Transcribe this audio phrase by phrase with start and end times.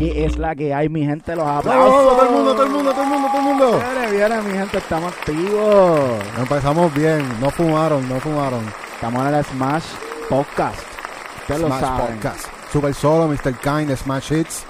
[0.00, 1.36] ¿Qué es la que hay, mi gente?
[1.36, 2.16] Los ¡Vamos, aplausos.
[2.16, 3.80] todo el mundo, todo el mundo, todo el mundo, todo el mundo!
[3.80, 6.24] Viene, viene, mi gente, estamos activos.
[6.38, 8.64] Empezamos bien, no fumaron, no fumaron.
[8.94, 9.84] Estamos en el Smash
[10.30, 10.80] Podcast.
[11.40, 12.14] Ustedes lo Smash saben.
[12.14, 12.46] Podcast.
[12.72, 13.54] Super Solo, Mr.
[13.58, 14.64] Kind, Smash Hits.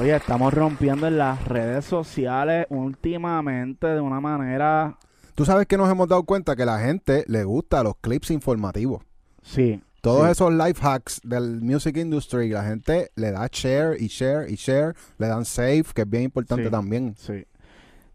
[0.00, 4.98] Oye, estamos rompiendo en las redes sociales últimamente de una manera...
[5.36, 9.04] Tú sabes que nos hemos dado cuenta que la gente le gusta los clips informativos.
[9.42, 9.80] Sí.
[10.02, 10.32] Todos sí.
[10.32, 14.94] esos life hacks del music industry, la gente le da share y share y share,
[15.18, 16.70] le dan save, que es bien importante Sí.
[16.70, 17.14] también.
[17.16, 17.44] Sí.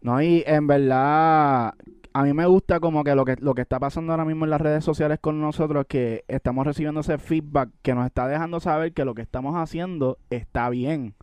[0.02, 1.72] No, y en verdad,
[2.12, 4.50] a mí me gusta como que lo que lo que está pasando ahora mismo en
[4.50, 8.60] las redes sociales con nosotros es que estamos recibiendo ese feedback que nos está dejando
[8.60, 11.14] saber que lo que estamos haciendo está bien.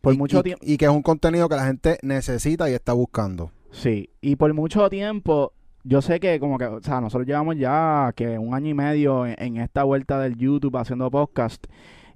[0.00, 2.92] Por y, mucho tiempo, y que es un contenido que la gente necesita y está
[2.94, 3.50] buscando.
[3.70, 5.52] sí, y por mucho tiempo
[5.84, 9.26] yo sé que como que, o sea, nosotros llevamos ya que un año y medio
[9.26, 11.66] en, esta vuelta del YouTube haciendo podcast.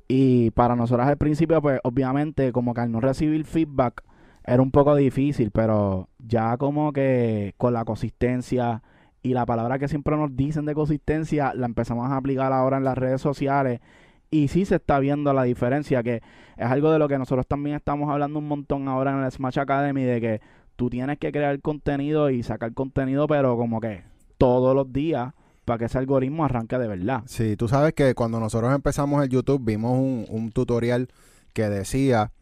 [0.06, 4.02] Y para nosotros al principio pues obviamente como que al no recibir feedback
[4.44, 8.82] era un poco difícil, pero ya como que con la consistencia
[9.22, 12.84] y la palabra que siempre nos dicen de consistencia la empezamos a aplicar ahora en
[12.84, 13.80] las redes sociales.
[14.30, 16.16] Y sí se está viendo la diferencia, que
[16.56, 19.60] es algo de lo que nosotros también estamos hablando un montón ahora en el Smash
[19.60, 20.40] Academy, de que
[20.76, 24.04] tú tienes que crear contenido y sacar contenido, pero como que
[24.38, 25.32] todos los días
[25.64, 27.22] para que ese algoritmo arranque de verdad.
[27.26, 31.08] Sí, tú sabes que cuando nosotros empezamos el YouTube vimos un, un tutorial
[31.52, 32.32] que decía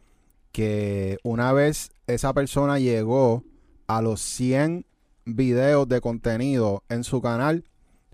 [0.50, 3.44] que una vez esa persona llegó
[3.86, 4.86] a los 100
[5.24, 7.64] videos de contenido en su canal,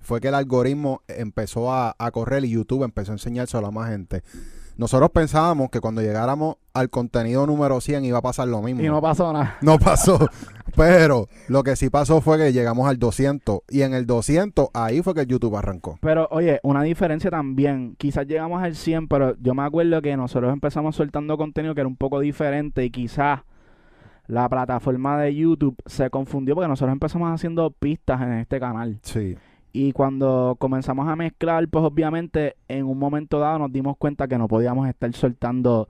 [0.00, 3.91] fue que el algoritmo empezó a, a correr y YouTube empezó a enseñárselo a más
[3.91, 4.22] gente.
[4.78, 8.80] Nosotros pensábamos que cuando llegáramos al contenido número 100 iba a pasar lo mismo.
[8.80, 9.58] Y no pasó nada.
[9.60, 10.18] No pasó.
[10.76, 13.62] Pero lo que sí pasó fue que llegamos al 200.
[13.68, 15.98] Y en el 200, ahí fue que YouTube arrancó.
[16.00, 20.52] Pero oye, una diferencia también, quizás llegamos al 100, pero yo me acuerdo que nosotros
[20.52, 23.40] empezamos soltando contenido que era un poco diferente y quizás
[24.28, 29.00] la plataforma de YouTube se confundió porque nosotros empezamos haciendo pistas en este canal.
[29.02, 29.36] Sí.
[29.80, 34.36] Y cuando comenzamos a mezclar, pues obviamente en un momento dado nos dimos cuenta que
[34.36, 35.89] no podíamos estar soltando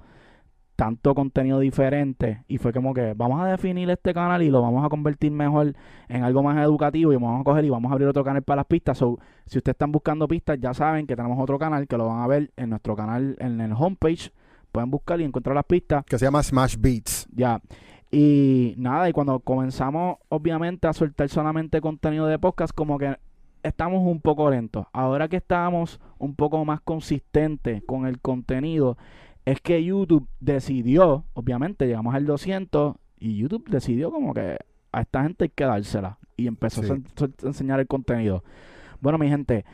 [0.77, 4.85] tanto contenido diferente y fue como que vamos a definir este canal y lo vamos
[4.85, 5.75] a convertir mejor
[6.07, 8.57] en algo más educativo y vamos a coger y vamos a abrir otro canal para
[8.57, 8.99] las pistas.
[8.99, 12.21] So, si ustedes están buscando pistas, ya saben que tenemos otro canal que lo van
[12.21, 14.31] a ver en nuestro canal en el homepage.
[14.71, 16.05] Pueden buscar y encontrar las pistas.
[16.05, 17.27] Que se llama Smash Beats.
[17.35, 17.59] Ya.
[18.11, 23.17] Y nada, y cuando comenzamos obviamente a soltar solamente contenido de podcast, como que
[23.63, 24.87] estamos un poco lentos.
[24.93, 28.97] Ahora que estamos un poco más consistentes con el contenido,
[29.45, 34.59] es que YouTube decidió, obviamente llegamos al 200 y YouTube decidió como que
[34.93, 36.91] a esta gente hay que dársela y empezó Sí.
[36.91, 37.05] a, en-
[37.45, 38.45] a enseñar el contenido.
[39.01, 39.65] Bueno, mi gente,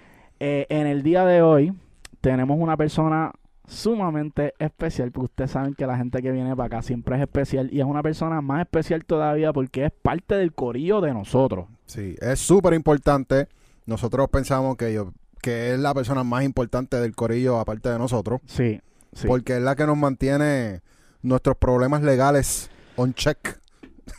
[0.40, 1.72] eh, en el día de hoy
[2.20, 3.32] tenemos una persona
[3.66, 7.68] sumamente especial, porque ustedes saben que la gente que viene para acá siempre es especial
[7.72, 11.66] y es una persona más especial todavía porque es parte del corillo de nosotros.
[11.86, 13.48] Sí, es súper importante.
[13.86, 15.12] Nosotros pensamos que, yo,
[15.42, 18.40] que es la persona más importante del corillo aparte de nosotros.
[18.46, 18.80] Sí,
[19.12, 19.26] sí.
[19.26, 20.80] Porque es la que nos mantiene
[21.22, 23.60] nuestros problemas legales on check.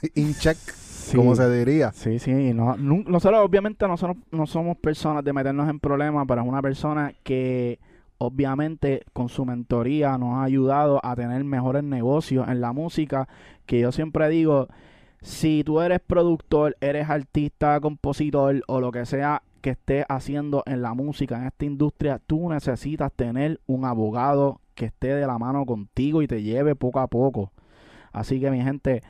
[0.15, 1.15] In check, Sí.
[1.17, 1.91] como se diría.
[1.91, 6.41] Sí, sí, no- nosotros obviamente no somos, no somos personas de meternos en problemas, pero
[6.41, 7.79] es una persona que
[8.17, 13.27] obviamente con su mentoría nos ha ayudado a tener mejores negocios en la música,
[13.67, 14.67] que yo siempre digo,
[15.21, 20.83] si tú eres productor, eres artista, compositor o lo que sea que estés haciendo en
[20.83, 25.65] la música, en esta industria, tú necesitas tener un abogado que esté de la mano
[25.65, 27.51] contigo y te lleve poco a poco.
[28.13, 29.01] Así que mi gente,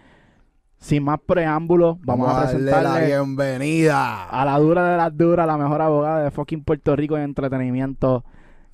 [0.77, 4.29] sin más preámbulos, vamos, a darle la presentarle bienvenida.
[4.29, 8.23] a la dura de las duras, la mejor abogada de fucking Puerto Rico en entretenimiento.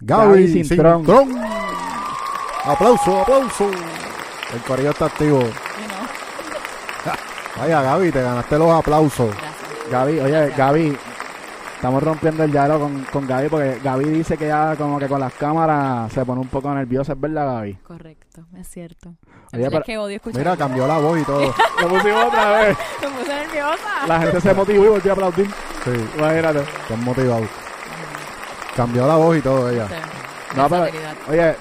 [0.01, 0.97] Gaby Cintrón.
[0.99, 1.29] Cintrón.
[2.63, 3.71] Aplauso, aplauso.
[4.53, 5.39] El corillo está activo.
[5.39, 5.47] No,
[7.57, 9.35] Vaya, Gaby, te ganaste los aplausos.
[9.35, 9.89] gracias.
[9.89, 10.97] Gaby, oye, Gaby,
[11.81, 15.19] estamos rompiendo el hielo con, con Gaby porque Gaby dice que ya como que con
[15.19, 17.73] las cámaras se pone un poco nerviosa, ¿es verdad, Gaby?
[17.83, 19.15] Correcto, es cierto.
[19.51, 20.39] Oye, es pero- que odio escuchar.
[20.41, 21.41] Mira, cambió la voz y todo.
[21.81, 22.77] Lo pusimos otra vez.
[23.01, 24.07] Me puse nerviosa.
[24.07, 25.47] La gente se motivó y volvió a aplaudir.
[25.83, 26.59] Sí, Imagínate.
[26.59, 27.47] están motivados.
[28.75, 29.87] Cambió la voz y todo ella.
[29.87, 29.95] Sí,
[30.55, 30.85] No, pero-.
[31.29, 31.55] Oye,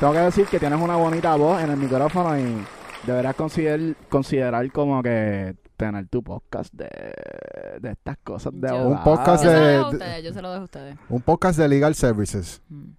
[0.00, 2.64] tengo que decir que tienes una bonita voz en el micrófono y
[3.04, 6.88] deberás considerar, considerar como que tener tu podcast de,
[7.80, 8.88] de estas cosas de Yo-.
[8.88, 10.64] Un podcast Yo se lo de- dejo a de- ustedes, yo se lo dejo a
[10.64, 10.96] ustedes.
[11.08, 12.62] Un podcast de Legal Services.
[12.68, 12.90] Mm.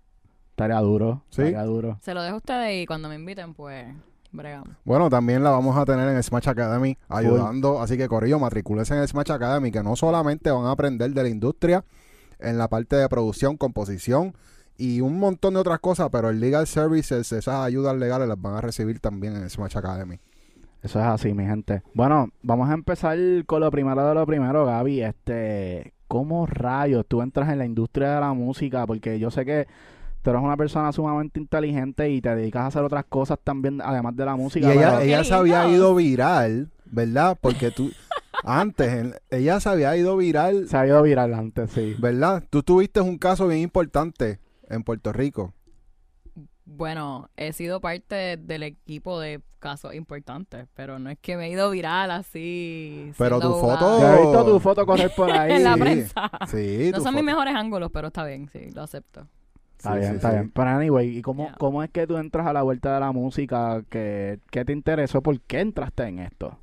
[0.56, 1.24] Tarea duro.
[1.30, 1.44] ¿Sí?
[1.44, 2.00] Tarea duro.
[2.02, 3.88] Se lo dejo a ustedes y cuando me inviten, pues,
[4.32, 4.70] bregamos.
[4.84, 7.82] Bueno, también la vamos a tener en Smash Academy ayudando.
[7.82, 11.30] Así que, Corillo, matricúlese en Smash Academy, que no solamente van a aprender de la
[11.30, 11.84] industria
[12.40, 14.34] en la parte de producción, composición
[14.78, 18.56] y un montón de otras cosas, pero el Legal Services, esas ayudas legales las van
[18.56, 20.20] a recibir también en Smash Academy.
[20.82, 21.84] Eso es así, mi gente.
[21.94, 25.02] Bueno, vamos a empezar con lo primero de lo primero, Gaby.
[25.04, 28.86] Este, ¿cómo rayos tú entras en la industria de la música?
[28.88, 29.68] Porque yo sé que
[30.24, 34.16] tú eres una persona sumamente inteligente y te dedicas a hacer otras cosas también, además
[34.16, 34.74] de la Y música.
[34.74, 37.38] ella, pero- ella se había ido viral, ¿verdad?
[37.40, 37.92] Porque tú,
[38.44, 41.96] antes, en- ella se había ido viral, se ha ido viral antes, sí.
[42.00, 42.44] ¿verdad?
[42.50, 45.54] Tú tuviste un caso bien importante en Puerto Rico.
[46.74, 51.50] Bueno, he sido parte del equipo de casos importantes, pero no es que me he
[51.50, 53.12] ido viral así.
[53.18, 54.00] Pero tu foto-.
[54.00, 55.52] Yo he visto tu foto correr por ahí.
[55.54, 55.80] en la sí.
[55.80, 56.32] prensa.
[56.48, 59.28] Sí, no son mis mejores ángulos, pero está bien, sí, lo acepto.
[59.78, 60.36] Está Sí, bien, sí, está sí.
[60.36, 60.52] bien.
[60.52, 61.56] Pero anyway, ¿y cómo, Yeah.
[61.60, 63.84] cómo es que tú entras a la vuelta de la música?
[63.90, 65.22] ¿Qué, qué te interesó?
[65.22, 66.58] ¿Por qué entraste en esto?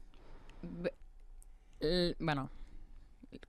[1.80, 2.50] L- Bueno,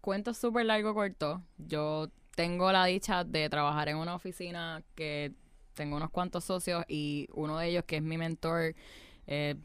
[0.01, 1.41] cuento súper largo corto.
[1.57, 5.33] Yo tengo la dicha de trabajar en una oficina que
[5.73, 8.75] tengo unos cuantos socios y uno de ellos que es mi mentor,
[9.27, 9.55] eh,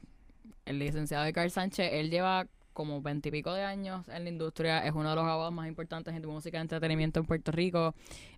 [0.66, 5.10] el licenciado Carl Sánchez, él lleva como veintipico de años en la industria, es uno
[5.10, 7.94] de los abogados más importantes en música y entretenimiento en Puerto Rico.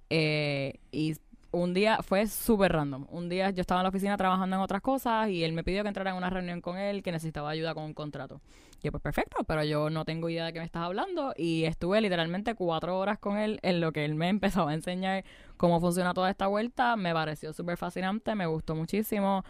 [0.09, 1.17] eh, y
[1.63, 3.07] un día fue súper random.
[3.11, 5.83] Un día yo estaba en la oficina trabajando en otras cosas y él me pidió
[5.83, 8.43] que entrara en una reunión con él que necesitaba ayuda con un contrato.
[8.83, 11.33] Yo, pues perfecto, pero yo no tengo idea de qué me estás hablando.
[11.37, 15.25] Y estuve literalmente cuatro horas con él en lo que él me empezó a enseñar
[15.57, 16.95] cómo funciona toda esta vuelta.
[16.97, 19.43] Me pareció súper fascinante, me gustó muchísimo.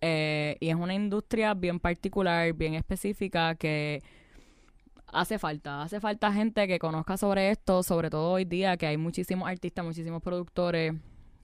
[0.00, 4.02] Eh, y es una industria bien particular, bien específica que
[5.12, 5.82] hace falta.
[5.82, 9.84] Hace falta gente que conozca sobre esto, sobre todo hoy día que hay muchísimos artistas,
[9.84, 10.94] muchísimos productores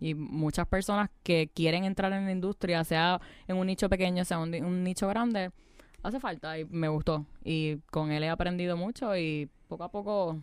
[0.00, 4.38] y muchas personas que quieren entrar en la industria, sea en un nicho pequeño, sea
[4.38, 5.50] un, un nicho grande.
[6.02, 7.24] Hace falta y me gustó.
[7.44, 10.38] Y con él he aprendido mucho y poco a poco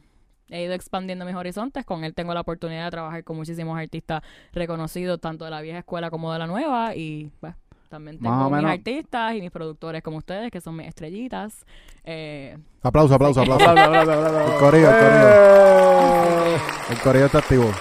[0.50, 1.86] he ido expandiendo mis horizontes.
[1.86, 4.22] Con él tengo la oportunidad de trabajar con muchísimos artistas
[4.52, 6.96] reconocidos, tanto de la vieja escuela como de la nueva.
[6.96, 7.56] Y pues,
[7.88, 8.72] también Más tengo o mis menos.
[8.72, 11.66] artistas y mis productores como ustedes, que son mis estrellitas.
[12.04, 13.72] Eh, Aplauso, aplauso, aplauso.
[14.54, 16.58] El corillo, el ¡Eh!
[16.90, 17.72] El corillo está activo.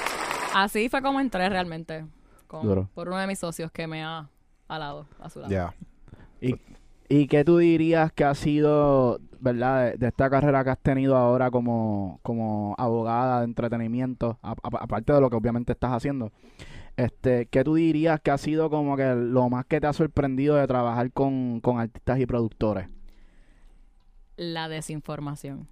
[0.55, 2.05] Así fue como entré realmente.
[2.47, 2.89] con- Duro.
[2.95, 4.29] por uno de mis socios que me ha
[4.69, 5.51] alado a su lado.
[5.51, 5.75] Ya.
[7.09, 11.17] ¿Y qué tú dirías que ha sido, verdad, de, de esta carrera que has tenido
[11.17, 16.31] ahora como, como abogada de entretenimiento, a- a- aparte de lo que obviamente estás haciendo?
[16.97, 20.57] Este, ¿qué tú dirías que ha sido como que lo más que te ha sorprendido
[20.57, 22.89] de trabajar con, con artistas y productores?
[24.37, 25.69] la desinformación.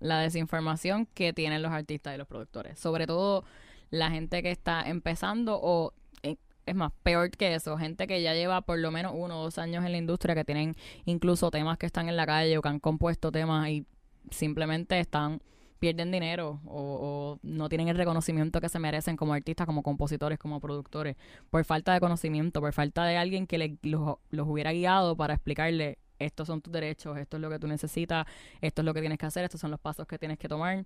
[0.00, 2.78] La desinformación que tienen los artistas y los productores.
[2.78, 3.44] Sobre todo
[3.90, 5.92] la gente que está empezando o,
[6.22, 6.36] eh,
[6.66, 9.58] es más, peor que eso, gente que ya lleva por lo menos uno o dos
[9.58, 12.68] años en la industria, que tienen incluso temas que están en la calle o que
[12.68, 13.86] han compuesto temas y
[14.30, 15.40] simplemente están
[15.78, 20.36] pierden dinero o, o no tienen el reconocimiento que se merecen como artistas, como compositores,
[20.38, 21.16] como productores,
[21.50, 25.34] por falta de conocimiento, por falta de alguien que le- los, los hubiera guiado para
[25.34, 28.26] explicarle estos son tus derechos, esto es lo que tú necesitas,
[28.60, 30.84] esto es lo que tienes que hacer, estos son los pasos que tienes que tomar.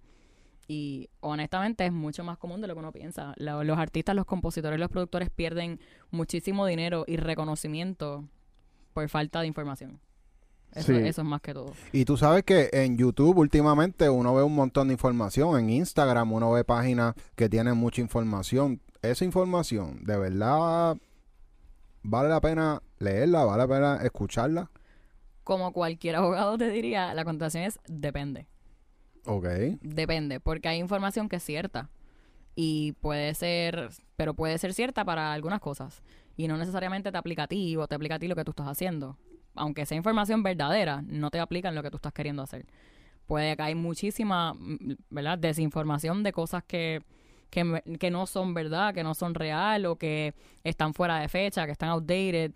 [0.68, 3.34] Y honestamente es mucho más común de lo que uno piensa.
[3.36, 5.80] Los artistas, los compositores, los productores pierden
[6.10, 8.24] muchísimo dinero y reconocimiento
[8.94, 10.00] por falta de información.
[10.72, 10.98] Eso, Sí.
[11.06, 11.72] eso es más que todo.
[11.92, 15.58] Y tú sabes que en YouTube últimamente uno ve un montón de información.
[15.58, 18.80] En Instagram uno ve páginas que tienen mucha información.
[19.02, 20.96] Esa información, ¿de verdad
[22.02, 23.44] vale la pena leerla?
[23.44, 24.70] ¿Vale la pena escucharla?
[25.44, 28.46] Como cualquier abogado te diría, la contestación es depende.
[29.26, 29.46] Ok.
[29.82, 31.90] Depende, porque hay información que es cierta
[32.54, 36.02] y puede ser, pero puede ser cierta para algunas cosas
[36.36, 38.50] y no necesariamente te aplica a ti o te aplica a ti lo que tú
[38.50, 39.16] estás haciendo.
[39.54, 42.66] Aunque sea información verdadera, no te aplica en lo que tú estás queriendo hacer.
[43.26, 45.38] Puede que hay muchísima, mm, ¿verdad?
[45.38, 47.02] Desinformación de cosas que,
[47.50, 51.66] que, que no son verdad, que no son real o que están fuera de fecha,
[51.66, 52.52] que están outdated.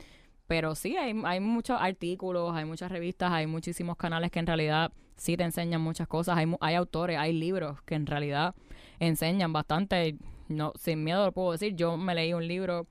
[0.46, 4.92] Pero sí, hay, hay muchos artículos, hay muchas revistas, hay muchísimos canales que en realidad
[5.16, 6.36] sí te enseñan muchas cosas.
[6.36, 8.54] Hay, hay autores, hay libros que en realidad
[9.00, 10.16] enseñan bastante.
[10.48, 11.74] No, sin miedo lo puedo decir.
[11.74, 12.86] Yo me leí un libro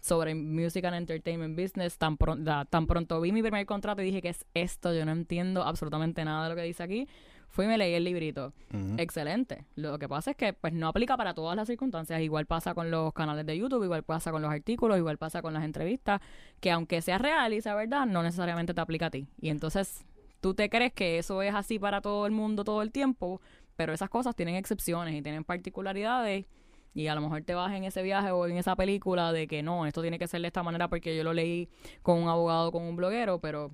[0.00, 1.96] sobre Music and Entertainment Business.
[1.98, 4.92] Tan, pron- da- tan pronto vi mi primer contrato y dije, ¿qué es esto?
[4.94, 7.08] Yo no entiendo absolutamente nada de lo que dice aquí.
[7.48, 8.52] Fui y me leí el librito.
[8.98, 9.64] Excelente.
[9.74, 12.20] Lo que pasa es que pues no aplica para todas las circunstancias.
[12.20, 15.52] Igual pasa con los canales de YouTube, igual pasa con los artículos, igual pasa con
[15.52, 16.20] las entrevistas,
[16.60, 19.26] que aunque sea real y sea verdad, no necesariamente te aplica a ti.
[19.40, 20.04] Y entonces
[20.40, 23.40] tú te crees que eso es así para todo el mundo todo el tiempo,
[23.76, 26.46] pero esas cosas tienen excepciones y tienen particularidades.
[26.92, 29.62] Y a lo mejor te vas en ese viaje o en esa película de que
[29.62, 31.68] no, esto tiene que ser de esta manera porque yo lo leí
[32.02, 33.70] con un abogado, con un bloguero, pero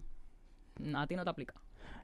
[0.95, 1.55] a ti no te aplica.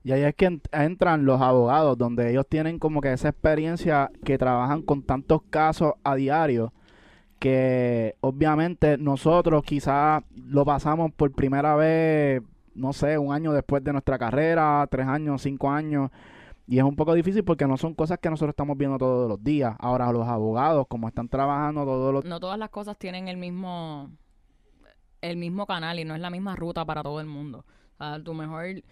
[0.05, 4.11] Y ahí es que ent- entran los abogados, donde ellos tienen como que esa experiencia
[4.25, 6.73] que trabajan con tantos casos a diario,
[7.39, 12.43] que obviamente nosotros quizás lo pasamos por primera vez,
[12.75, 16.11] no sé, un año después de nuestra carrera, tres años, cinco años,
[16.67, 19.43] y es un poco difícil porque no son cosas que nosotros estamos viendo todos los
[19.43, 19.75] días.
[19.79, 22.25] Ahora los abogados, como están trabajando todos los...
[22.25, 24.11] No todas las cosas tienen el mismo
[25.21, 27.65] el mismo canal y no es la misma ruta para todo el mundo.
[27.99, 28.83] O tu mejor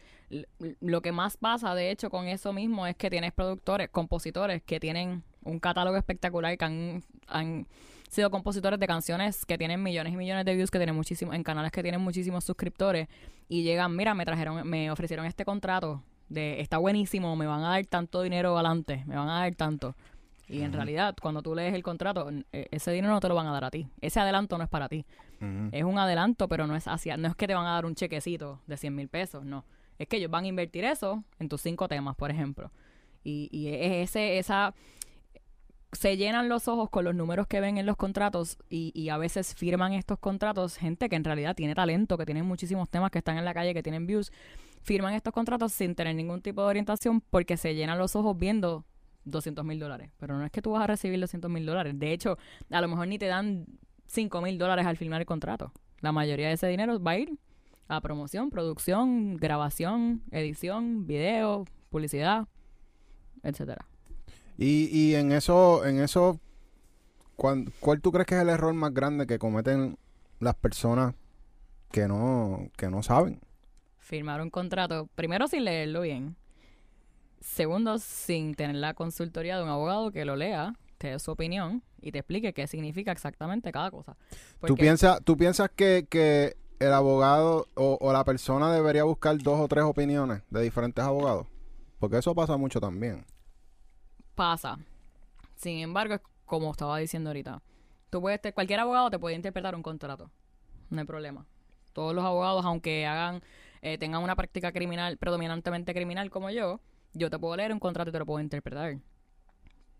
[0.81, 4.79] lo que más pasa de hecho con eso mismo es que tienes productores, compositores que
[4.79, 7.67] tienen un catálogo espectacular que han, han
[8.11, 11.43] sido compositores de canciones que tienen millones y millones de views, que tienen muchísimo en
[11.43, 13.09] canales que tienen muchísimos suscriptores
[13.49, 17.71] y llegan, mira, me trajeron me ofrecieron este contrato de está buenísimo, me van a
[17.71, 19.97] dar tanto dinero adelante, me van a dar tanto.
[20.49, 23.47] Y en realidad, cuando tú lees el contrato, e- ese dinero no te lo van
[23.47, 23.87] a dar a ti.
[24.01, 25.07] Ese adelanto no es para ti.
[25.73, 27.95] Es un adelanto, pero no es hacia, no es que te van a dar un
[27.95, 29.65] chequecito de 100 mil pesos, no.
[29.99, 32.73] Es que ellos van a invertir eso en tus cinco temas, por ejemplo.
[33.23, 34.75] Y, y es ese, esa,
[35.93, 39.19] se llenan los ojos con los números que ven en los contratos y, y a
[39.19, 43.19] veces firman estos contratos gente que en realidad tiene talento, que tiene muchísimos temas que
[43.19, 44.33] están en la calle, que tienen views,
[44.83, 48.85] firman estos contratos sin tener ningún tipo de orientación porque se llenan los ojos viendo
[49.25, 50.11] 200 mil dólares.
[50.19, 51.99] Pero no es que tú vas a recibir 200 mil dólares.
[51.99, 52.39] De hecho,
[52.71, 53.67] a lo mejor ni te dan
[54.07, 55.73] 5 mil dólares al firmar el contrato.
[56.01, 57.39] La mayoría de ese dinero va a ir
[57.89, 62.47] a promoción, producción, grabación, edición, video, publicidad,
[63.43, 63.87] etcétera.
[64.61, 66.39] Y, y en eso, en eso,
[67.35, 69.97] ¿cuál, ¿cuál tú crees que es el error más grande que cometen
[70.39, 71.15] las personas
[71.91, 73.41] que no, que no saben?
[73.97, 76.37] Firmar un contrato, primero sin leerlo bien.
[77.41, 81.83] Segundo, sin tener la consultoría de un abogado que lo lea, te dé su opinión
[82.03, 84.15] y te explique qué significa exactamente cada cosa.
[84.67, 89.59] ¿Tú, piensas, ¿Tú piensas que, que el abogado o, o la persona debería buscar dos
[89.59, 91.47] o tres opiniones de diferentes abogados?
[91.99, 93.25] Porque eso pasa mucho también.
[94.41, 94.79] Pasa.
[95.55, 97.61] Sin embargo, como estaba diciendo ahorita,
[98.09, 100.31] tú puedes, cualquier abogado te puede interpretar un contrato.
[100.89, 101.45] No hay problema.
[101.93, 103.43] Todos los abogados, aunque hagan,
[103.83, 106.81] eh, tengan una práctica criminal, predominantemente criminal como yo,
[107.13, 108.97] yo te puedo leer un contrato y te lo puedo interpretar.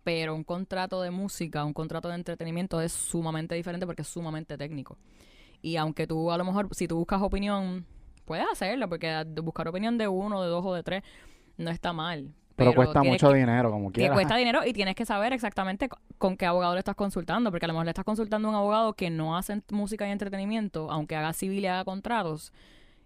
[0.03, 4.57] Pero un contrato de música, un contrato de entretenimiento es sumamente diferente porque es sumamente
[4.57, 4.97] técnico.
[5.61, 7.85] Y aunque tú a lo mejor, si tú buscas opinión,
[8.25, 11.03] puedes hacerlo, porque buscar opinión de uno, de dos o de tres
[11.57, 12.33] no está mal.
[12.69, 14.13] Pero, cuesta mucho que- dinero, como que quiera.
[14.13, 17.65] cuesta dinero y tienes que saber exactamente co- con qué abogado le estás consultando, porque
[17.65, 20.89] a lo mejor le estás consultando a un abogado que no hace música y entretenimiento,
[20.91, 22.51] aunque haga civil y haga contratos,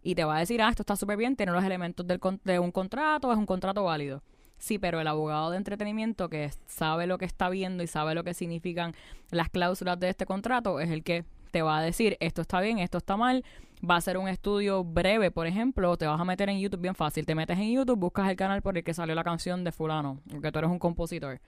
[0.03, 2.59] y te va a decir, ah, esto está súper bien, tiene los elementos del de
[2.59, 4.21] un contrato, es un contrato válido.
[4.57, 8.23] Sí, pero el abogado de entretenimiento que sabe lo que está viendo y sabe lo
[8.23, 8.93] que significan
[9.29, 12.79] las cláusulas de este contrato es el que te va a decir esto está bien,
[12.79, 13.45] esto está mal,
[13.89, 16.95] va a ser un estudio breve, por ejemplo, te vas a meter en YouTube bien
[16.95, 19.71] fácil, te metes en YouTube, buscas el canal por el que salió la canción de
[19.71, 21.39] fulano, porque tú eres un compositor.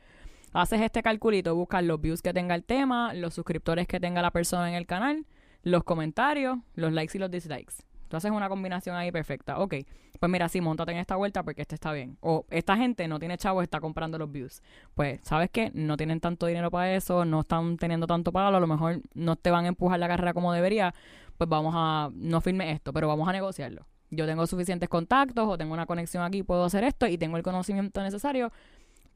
[0.54, 4.32] Haces este calculito, buscas los views que tenga el tema, los suscriptores que tenga la
[4.32, 5.26] persona en el canal,
[5.64, 7.74] los comentarios, los likes y los dislikes.
[8.08, 9.60] Tú haces una combinación ahí perfecta.
[9.60, 9.76] Ok,
[10.20, 12.18] pues mira, sí, montate en esta vuelta porque este está bien.
[12.22, 14.62] O esta gente no tiene chavo, está comprando los views.
[14.96, 15.72] Pues, ¿sabes qué?
[15.74, 19.36] No tienen tanto dinero para eso, no están teniendo tanto palo, a lo mejor no
[19.36, 20.94] te van a empujar la carrera como debería.
[21.38, 23.86] Pues vamos a, no firme esto, pero vamos a negociarlo.
[24.10, 27.44] Yo tengo suficientes contactos o tengo una conexión aquí, puedo hacer esto y tengo el
[27.44, 28.52] conocimiento necesario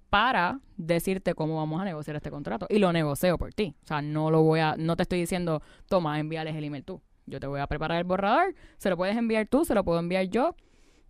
[0.10, 2.68] para decirte cómo vamos a negociar este contrato.
[2.70, 3.74] Y lo negocio por ti.
[3.86, 7.02] O sea, no lo voy a, no te estoy diciendo, toma, envíales el email tú.
[7.26, 10.00] Yo te voy a preparar el borrador, se lo puedes enviar tú, se lo puedo
[10.00, 10.56] enviar yo,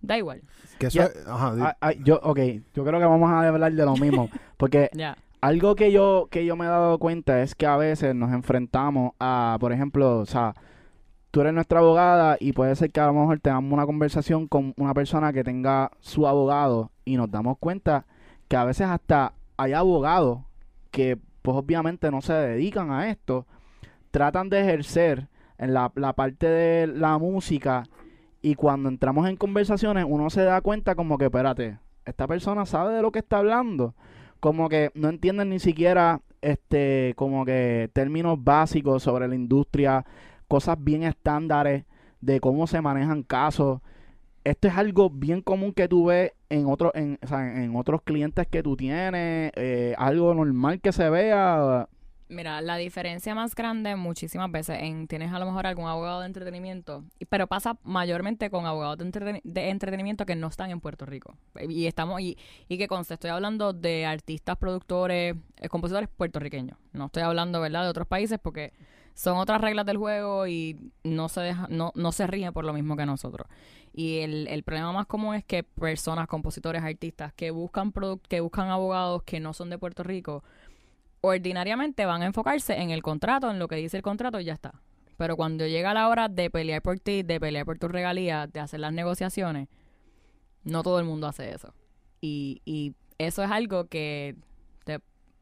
[0.02, 0.42] da igual.
[0.80, 2.40] Que eso es- ajá, Ah, ah, yo, ok,
[2.74, 4.30] yo creo que vamos a hablar de lo mismo.
[4.58, 5.18] Porque Ya.
[5.42, 9.14] algo que yo, que yo me he dado cuenta es que a veces nos enfrentamos
[9.20, 10.54] a, por ejemplo, o sea,
[11.32, 14.74] tú eres nuestra abogada y puede ser que a lo mejor tengamos una conversación con
[14.78, 18.06] una persona que tenga su abogado y nos damos cuenta
[18.50, 20.40] que a veces hasta hay abogados
[20.92, 23.48] que pues obviamente no se dedican a esto,
[24.12, 25.30] tratan de ejercer
[25.62, 27.84] en la, la parte de la música
[28.42, 32.96] y cuando entramos en conversaciones uno se da cuenta como que, espérate, esta persona sabe
[32.96, 33.94] de lo que está hablando,
[34.40, 40.04] como que no entienden ni siquiera este como que términos básicos sobre la industria,
[40.48, 41.86] cosas bien estándares
[42.20, 43.82] de cómo se manejan casos.
[44.44, 48.02] Esto es algo bien común que tú ves en otros en, o sea, en otros
[48.02, 51.88] clientes que tú tienes, eh, algo normal que se vea.
[52.32, 56.28] Mira, la diferencia más grande muchísimas veces en tienes a lo mejor algún abogado de
[56.28, 61.06] entretenimiento, pero pasa mayormente con abogados de, entreten- de entretenimiento que no están en Puerto
[61.06, 61.36] Rico.
[61.68, 62.38] Y estamos y,
[62.70, 66.78] y que conste, estoy hablando de artistas, productores, eh, compositores puertorriqueños.
[66.94, 68.72] No estoy hablando, ¿verdad?, de otros países porque
[69.14, 72.72] son otras reglas del juego y no se deja, no, no se rigen por lo
[72.72, 73.46] mismo que nosotros.
[73.94, 77.92] Y el, el problema más común es que personas, compositores, artistas que buscan
[78.30, 80.46] que buscan abogados que no son de Puerto Rico
[81.22, 84.54] ordinariamente van a enfocarse en el contrato, en lo que dice el contrato y ya
[84.54, 84.74] está.
[85.18, 88.60] Pero cuando llega la hora de pelear por ti, de pelear por tus regalías, de
[88.60, 89.68] hacer las negociaciones,
[90.64, 91.74] no todo el mundo hace eso.
[92.22, 94.36] Y, y eso es algo que
[94.84, 95.00] te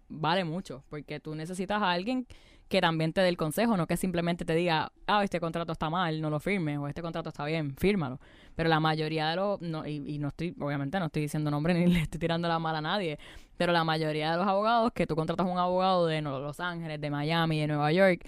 [0.10, 2.28] vale mucho, porque tú necesitas a alguien
[2.70, 5.90] que también te dé el consejo, no que simplemente te diga, ah, este contrato está
[5.90, 8.20] mal, no lo firmes, o este contrato está bien, fírmalo.
[8.56, 11.74] Pero la mayoría de los, no, y, y no estoy, obviamente no estoy diciendo nombre
[11.76, 13.18] ni le estoy tirando la mala a nadie,
[13.58, 17.02] pero la mayoría de los abogados que tú contratas a un abogado de Los Ángeles,
[17.02, 18.22] de Miami, de Nueva York,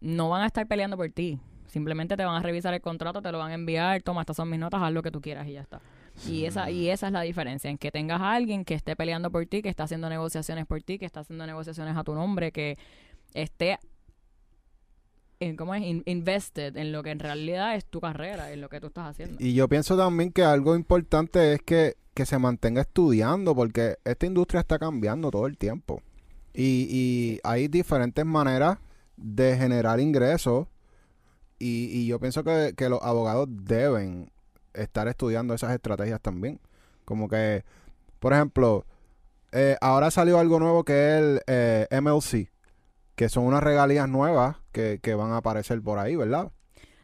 [0.00, 1.38] no van a estar peleando por ti.
[1.66, 4.50] Simplemente te van a revisar el contrato, te lo van a enviar, toma, estas son
[4.50, 5.80] mis notas, haz lo que tú quieras y ya está.
[6.26, 9.30] Y esa, y esa es la diferencia, en que tengas a alguien que esté peleando
[9.30, 12.52] por ti, que está haciendo negociaciones por ti, que está haciendo negociaciones a tu nombre,
[12.52, 12.78] que
[13.42, 13.78] esté
[15.40, 15.82] en, ¿cómo es?
[15.82, 19.08] In- invested en lo que en realidad es tu carrera, en lo que tú estás
[19.10, 19.36] haciendo.
[19.38, 24.26] Y yo pienso también que algo importante es que, que se mantenga estudiando, porque esta
[24.26, 26.02] industria está cambiando todo el tiempo.
[26.54, 28.78] Y, y hay diferentes maneras
[29.16, 30.68] de generar ingresos.
[31.58, 34.30] Y, y yo pienso que, que los abogados deben
[34.72, 36.60] estar estudiando esas estrategias también.
[37.04, 37.62] Como que,
[38.20, 38.86] por ejemplo,
[39.52, 42.50] eh, ahora salió algo nuevo que es el eh, MLC,
[43.16, 46.52] que son unas regalías nuevas que, que van a aparecer por ahí, ¿verdad?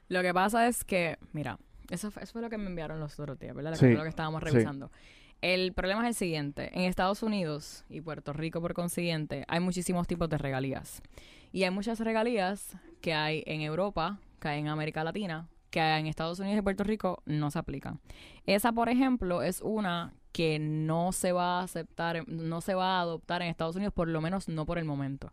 [0.08, 1.58] Lo que pasa es que, mira,
[1.90, 3.74] eso fue, eso fue lo que me enviaron los otros días, ¿verdad?
[3.74, 4.50] Sí, lo que estábamos sí.
[4.50, 4.92] revisando.
[5.40, 6.70] El problema es el siguiente.
[6.72, 11.02] En Estados Unidos y Puerto Rico, por consiguiente, hay muchísimos tipos de regalías.
[11.50, 16.06] Y hay muchas regalías que hay en Europa, que hay en América Latina, que en
[16.06, 18.00] Estados Unidos y Puerto Rico no se aplican.
[18.46, 23.00] Esa, por ejemplo, es una que no se va a aceptar, no se va a
[23.00, 25.32] adoptar en Estados Unidos, por lo menos no por el momento.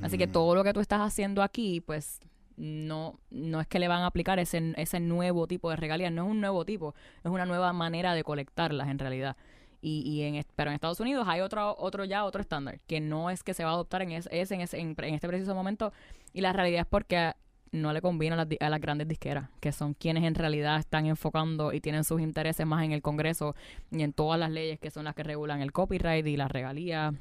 [0.00, 0.32] Así que Mm.
[0.32, 2.20] todo lo que tú estás haciendo aquí, pues
[2.56, 6.24] no, no es que le van a aplicar ese, ese nuevo tipo de regalías, no
[6.24, 6.94] es un nuevo tipo,
[7.24, 9.36] es una nueva manera de colectarlas en realidad.
[9.80, 13.30] Y, y en, pero en Estados Unidos hay otro, otro ya, otro estándar, que no
[13.30, 15.54] es que se va a adoptar en, es, es en, ese- en, en este preciso
[15.56, 15.92] momento.
[16.32, 17.32] Y la realidad es porque
[17.72, 20.78] no le conviene a las, di- a las grandes disqueras, que son quienes en realidad
[20.78, 23.56] están enfocando y tienen sus intereses más en el Congreso
[23.90, 27.14] y en todas las leyes que son las que regulan el copyright y las regalías,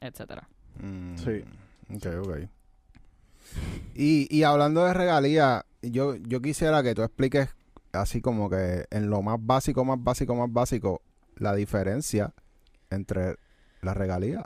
[0.00, 0.48] etcétera.
[0.80, 1.42] Mm, Sí.
[1.94, 2.36] Ok, ok.
[3.94, 7.48] Y, y hablando de regalías, yo, yo quisiera que tú expliques
[7.92, 11.02] así como que en lo más básico, más básico, más básico,
[11.36, 12.32] la diferencia
[12.90, 13.36] entre
[13.82, 14.44] las regalías.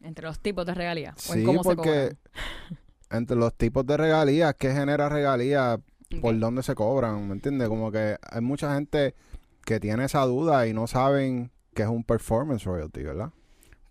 [0.00, 1.28] Entre los tipos de regalías.
[1.28, 2.16] o en Sí, cómo se porque
[3.10, 5.78] entre los tipos de regalías, ¿qué genera regalías?
[6.20, 7.28] ¿Por dónde se cobran?
[7.28, 7.68] ¿Me entiendes?
[7.68, 9.14] Como que hay mucha gente
[9.64, 13.30] que tiene esa duda y no saben que es un performance royalty, ¿verdad?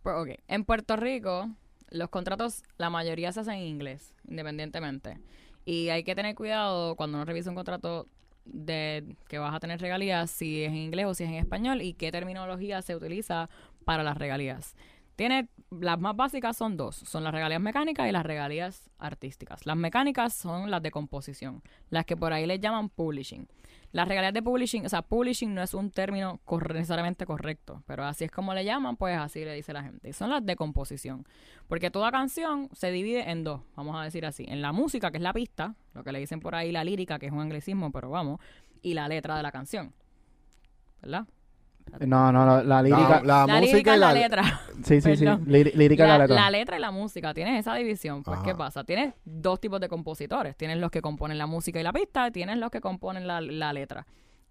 [0.03, 0.39] Pues, ok.
[0.47, 1.49] En Puerto Rico,
[1.91, 5.19] los contratos, la mayoría se hacen en inglés, independientemente.
[5.65, 8.07] Y hay que tener cuidado cuando uno revisa un contrato
[8.45, 11.81] de que vas a tener regalías, si es en inglés o si es en español,
[11.81, 13.49] y qué terminología se utiliza
[13.85, 14.75] para las regalías.
[15.69, 19.65] Las más básicas son dos, son las regalías mecánicas y las regalías artísticas.
[19.65, 23.45] Las mecánicas son las de composición, las que por ahí les llaman publishing.
[23.91, 26.39] Las regalías de publishing, o sea, publishing no es un término
[26.73, 30.09] necesariamente correcto, pero así es como le llaman, pues así le dice la gente.
[30.09, 31.25] Y son las de composición.
[31.67, 34.45] Porque toda canción se divide en dos, vamos a decir así.
[34.47, 37.17] En la música, que es la pista, lo que le dicen por ahí la lírica,
[37.17, 38.39] que es un anglicismo, pero vamos,
[38.83, 39.93] y la letra de la canción.
[41.01, 41.25] ¿Verdad?
[42.05, 43.21] No, no, la, la lírica.
[43.23, 44.61] La, La, música lírica y la la letra.
[44.83, 45.25] sí, sí, sí.
[45.25, 46.35] lírica y la, letra.
[46.35, 48.23] La letra y la música, tienes esa división.
[48.23, 48.83] Pues, ¿qué pasa?
[48.83, 50.55] Tienes dos tipos de compositores.
[50.55, 53.41] Tienes los que componen la música y la pista, y tienes los que componen la,
[53.41, 54.05] la letra.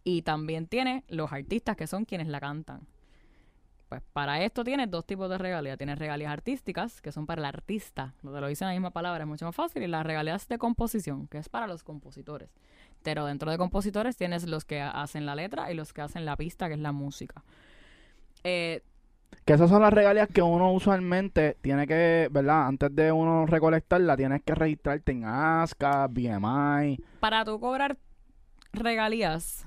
[0.05, 2.87] Y también tienes los artistas que son quienes la cantan.
[3.89, 5.79] Pues para esto tienes dos tipos de regalías.
[5.79, 8.15] Tienes regalías artísticas, que son para el artista.
[8.23, 9.83] No te lo dice en la misma palabra, es mucho más fácil.
[9.83, 12.51] Y las regalías de composición, que es para los compositores.
[13.03, 16.37] Pero dentro de compositores tienes los que hacen la letra y los que hacen la
[16.37, 17.45] pista, que es la música.
[18.45, 18.83] Eh,
[19.45, 22.67] Que esas son las regalías que uno usualmente tiene que, ¿verdad?
[22.67, 27.01] Antes de uno recolectarla, tienes que registrarte en ASCA, BMI.
[27.21, 27.99] para tú cobrar
[28.73, 29.67] regalías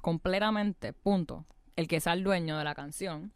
[0.00, 3.32] completamente, punto, el que sea el dueño de la canción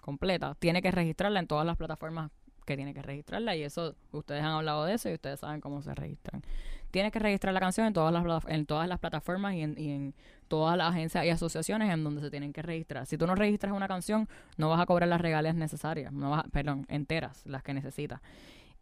[0.00, 2.30] completa, tiene que registrarla en todas las plataformas
[2.64, 5.82] que tiene que registrarla y eso, ustedes han hablado de eso y ustedes saben cómo
[5.82, 6.42] se registran.
[6.90, 9.90] Tienes que registrar la canción en todas las, en todas las plataformas y en, y
[9.90, 10.14] en
[10.48, 13.04] todas las agencias y asociaciones en donde se tienen que registrar.
[13.06, 16.44] Si tú no registras una canción, no vas a cobrar las regalías necesarias, no vas
[16.46, 18.20] a- perdón, enteras, las que necesitas.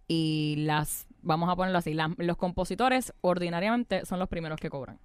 [0.08, 4.98] Y las, vamos a ponerlo así, los compositores ordinariamente son los primeros que cobran.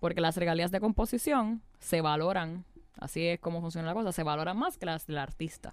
[0.00, 2.64] Porque las regalías de composición se valoran,
[3.00, 5.72] así es como funciona la cosa, se valoran más que las del artista.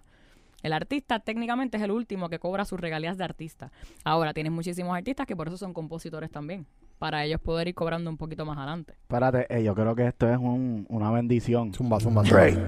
[0.64, 3.72] El artista técnicamente es el último que cobra sus regalías de artista.
[4.04, 6.66] Ahora, tienes muchísimos artistas que por eso son compositores también,
[7.00, 8.94] para ellos poder ir cobrando un poquito más adelante.
[9.02, 11.74] Espérate, eh, yo creo que esto es un- una bendición.
[11.74, 12.46] Zumba, zumba, zumba.
[12.46, 12.62] Ey, ey,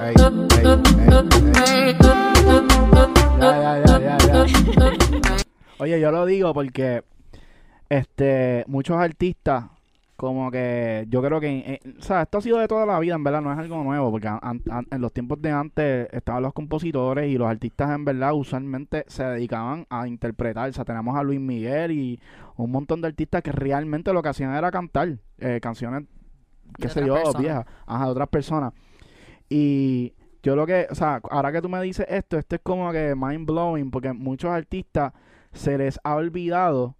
[0.00, 0.14] ey,
[0.66, 1.96] ey.
[3.38, 4.46] Ya, ya, ya, ya, ya.
[5.78, 7.04] Oye, yo lo digo porque
[7.88, 9.66] este muchos artistas
[10.16, 13.14] como que yo creo que eh, o sea, esto ha sido de toda la vida,
[13.14, 16.42] en verdad, no es algo nuevo, porque an- an- en los tiempos de antes estaban
[16.42, 21.16] los compositores y los artistas en verdad usualmente se dedicaban a interpretar, o sea, tenemos
[21.16, 22.20] a Luis Miguel y
[22.56, 26.04] un montón de artistas que realmente lo que hacían era cantar eh, canciones
[26.78, 28.72] qué sé yo, viejas, ajá, de otras personas.
[29.48, 32.90] Y yo lo que, o sea, ahora que tú me dices esto, esto es como
[32.92, 35.12] que mind blowing, porque muchos artistas
[35.52, 36.96] se les ha olvidado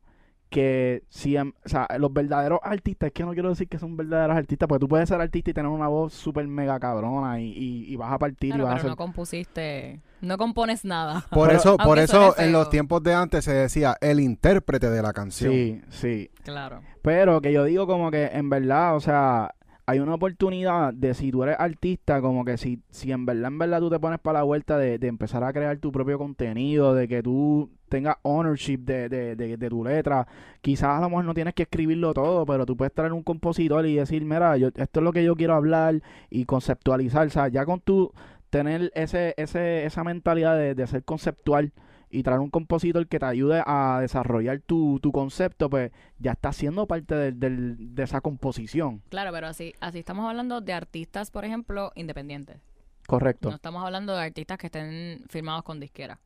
[0.49, 3.97] que si, em- o sea, los verdaderos artistas, es que no quiero decir que son
[3.97, 7.53] verdaderos artistas, porque tú puedes ser artista y tener una voz súper mega cabrona y,
[7.53, 8.91] y, y vas a partir Claro, y vas a pero hacer...
[8.91, 11.25] no compusiste, no compones nada.
[11.31, 15.03] Por Pero- eso, por eso en los tiempos de antes se decía el intérprete de
[15.03, 15.53] la canción.
[15.53, 16.31] Sí, sí.
[16.45, 16.81] Claro.
[17.03, 19.53] Pero que yo digo como que en verdad, o sea,
[19.87, 23.59] hay una oportunidad de si tú eres artista, como que si, si en verdad, en
[23.59, 26.92] verdad tú te pones para la vuelta de, de empezar a crear tu propio contenido,
[26.94, 30.27] de que tú tengas ownership de, de, de, de tu letra,
[30.61, 33.87] quizás a lo mejor no tienes que escribirlo todo, pero tú puedes traer un compositor
[33.87, 37.46] y decir, mira, yo, esto es lo que yo quiero hablar y conceptualizar, o sea,
[37.49, 38.12] ya con tu
[38.51, 41.72] tener ese, ese, esa mentalidad de, de ser conceptual
[42.11, 46.53] y traer un compositor que te ayude a desarrollar tu, tu concepto, pues ya está
[46.53, 49.03] siendo parte del- de esa composición.
[49.09, 52.59] Claro, pero así, así estamos hablando de artistas, por ejemplo, independientes.
[53.07, 53.51] Correcto.
[53.51, 56.19] No estamos hablando de artistas que estén firmados con disquera.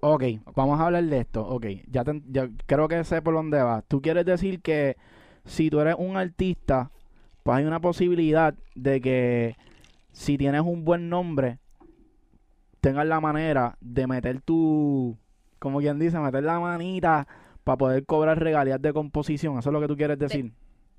[0.00, 1.46] Ok, vamos a hablar de esto.
[1.46, 3.84] Ok, ya, te- ya creo que sé por dónde vas.
[3.88, 4.96] Tú quieres decir que
[5.44, 6.90] si tú eres un artista,
[7.42, 9.56] pues hay una posibilidad de que
[10.12, 11.58] si tienes un buen nombre,
[12.90, 15.16] tengas la manera de meter tu,
[15.58, 17.26] como quien dice, meter la manita
[17.64, 19.58] para poder cobrar regalías de composición.
[19.58, 20.52] Eso es lo que tú quieres decir.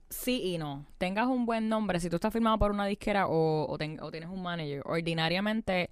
[0.10, 0.86] Sí y no.
[0.98, 4.12] Tengas un buen nombre, si tú estás firmado por una disquera o, o, ten- o
[4.12, 5.90] tienes un manager, ordinariamente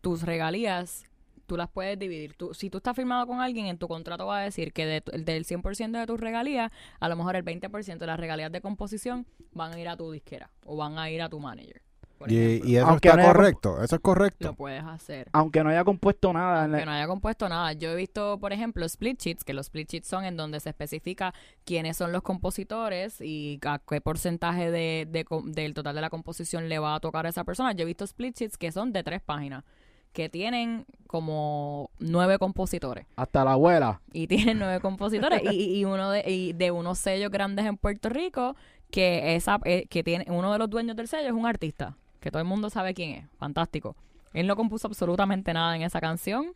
[0.00, 1.04] tus regalías
[1.46, 2.34] tú las puedes dividir.
[2.34, 5.02] Tú, si tú estás firmado con alguien, en tu contrato va a decir que de
[5.22, 9.26] del 100% de tus regalías, a lo mejor el 20% de las regalías de composición
[9.52, 11.82] van a ir a tu disquera o van a ir a tu manager.
[12.30, 14.48] Y, y eso Aunque está no correcto, eso es correcto.
[14.48, 15.28] Lo puedes hacer.
[15.32, 16.64] Aunque no haya compuesto nada.
[16.64, 17.72] en la- Que no haya compuesto nada.
[17.72, 20.68] Yo he visto, por ejemplo, split sheets, que los split sheets son en donde se
[20.70, 25.08] especifica quiénes son los compositores y a qué porcentaje de,
[25.46, 27.72] del total de la composición le va a tocar a esa persona.
[27.72, 29.64] Yo he visto split sheets que son de tres páginas,
[30.12, 33.06] que tienen como nueve compositores.
[33.16, 34.00] Hasta la abuela.
[34.12, 38.08] Y tienen nueve compositores y, y uno de, y de unos sellos grandes en Puerto
[38.08, 38.54] Rico
[38.90, 42.30] que esa eh, que tiene uno de los dueños del sello es un artista que
[42.30, 43.30] todo el mundo sabe quién es.
[43.36, 43.96] Fantástico.
[44.32, 46.54] Él no compuso absolutamente nada en esa canción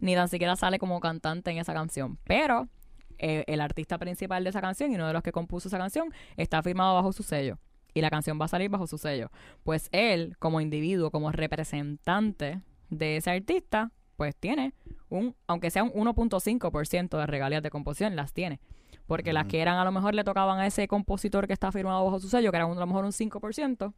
[0.00, 2.18] ni tan siquiera sale como cantante en esa canción.
[2.24, 2.68] Pero
[3.18, 6.12] eh, el artista principal de esa canción y uno de los que compuso esa canción
[6.36, 7.58] está firmado bajo su sello.
[7.94, 9.30] Y la canción va a salir bajo su sello.
[9.64, 14.74] Pues él como individuo como representante de ese artista pues tiene
[15.08, 18.60] un, aunque sea un 1.5% de regalías de composición, las tiene.
[19.06, 22.04] Porque las que eran, a lo mejor le tocaban a ese compositor que está firmado
[22.04, 23.94] bajo su sello, que era a lo mejor un 5%,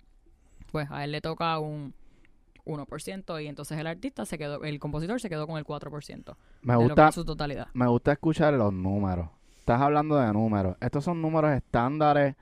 [0.70, 1.94] pues a él le toca un
[2.64, 6.74] 1% y entonces el artista se quedó, el compositor se quedó con el 4% Me
[6.74, 7.68] de lo que gusta, es su totalidad.
[7.72, 9.28] me gusta escuchar los números.
[9.58, 10.76] Estás hablando de números.
[10.80, 12.34] ¿Estos son números estándares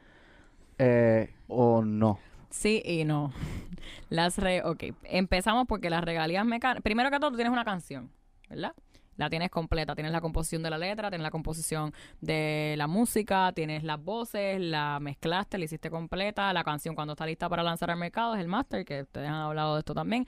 [0.78, 2.18] eh, o no?
[2.50, 3.32] Sí y no.
[4.10, 8.10] Las re, ok, empezamos porque las regalías mecánicas, primero que todo tú tienes una canción,
[8.48, 8.72] ¿verdad?
[9.18, 13.52] La tienes completa, tienes la composición de la letra, tienes la composición de la música,
[13.52, 17.90] tienes las voces, la mezclaste, la hiciste completa, la canción cuando está lista para lanzar
[17.90, 20.26] al mercado es el master, que ustedes han hablado de esto también.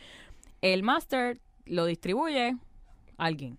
[0.61, 2.57] El master lo distribuye
[3.17, 3.59] alguien.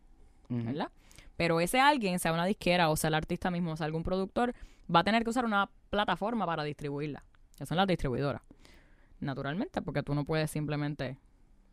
[0.50, 0.92] ¿verdad?
[1.38, 4.54] Pero ese alguien, sea una disquera o sea el artista mismo, o sea algún productor,
[4.94, 7.24] va a tener que usar una plataforma para distribuirla.
[7.58, 8.42] Que son las distribuidoras.
[9.22, 11.18] Naturalmente, porque tú no puedes simplemente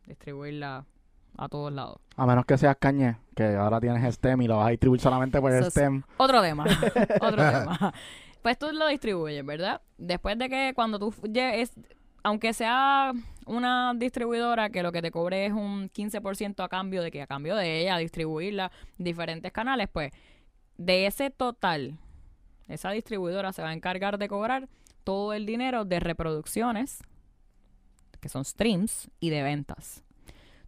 [0.06, 0.86] distribuirla
[1.38, 2.00] a todos lados.
[2.16, 5.40] A menos que seas cañé, que ahora tienes STEM y lo vas a distribuir solamente
[5.40, 6.02] por STEM.
[6.18, 6.64] Otro tema.
[7.20, 7.94] Otro tema.
[8.42, 9.80] Pues tú lo distribuyes, ¿verdad?
[9.96, 11.72] Después de que cuando tú llegues,
[12.22, 13.12] aunque sea
[13.46, 17.26] una distribuidora que lo que te cobre es un 15% a cambio de que a
[17.26, 20.12] cambio de ella distribuirla en diferentes canales, pues
[20.76, 21.98] de ese total,
[22.68, 24.68] esa distribuidora se va a encargar de cobrar
[25.04, 27.02] todo el dinero de reproducciones,
[28.20, 30.02] que son streams, y de ventas.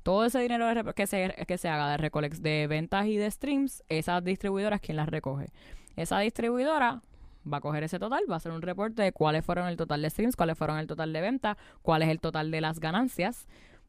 [0.02, 4.20] Todo ese dinero que se, que se haga de, de ventas y de streams, esa
[4.20, 5.48] distribuidora es quien las recoge.
[5.96, 7.02] Esa distribuidora
[7.50, 10.02] va a coger ese total, va a hacer un reporte de cuáles fueron el total
[10.02, 13.46] de streams, cuáles fueron el total de ventas, cuál es el total de las ganancias.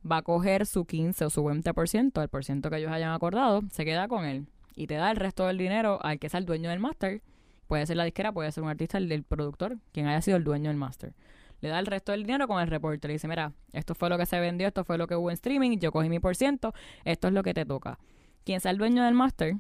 [0.10, 3.62] Va a coger su 15 o su 20%, el por ciento que ellos hayan acordado,
[3.72, 6.46] se queda con él y te da el resto del dinero al que sea el
[6.46, 7.22] dueño del máster.
[7.68, 10.70] Puede ser la disquera, puede ser un artista, el productor, quien haya sido el dueño
[10.70, 11.14] del máster.
[11.62, 13.08] Le da el resto del dinero con el reporte.
[13.08, 15.36] Le dice, mira, esto fue lo que se vendió, esto fue lo que hubo en
[15.36, 16.74] streaming, yo cogí mi por ciento,
[17.06, 18.00] esto es lo que te toca.
[18.44, 19.56] quien sea el dueño del máster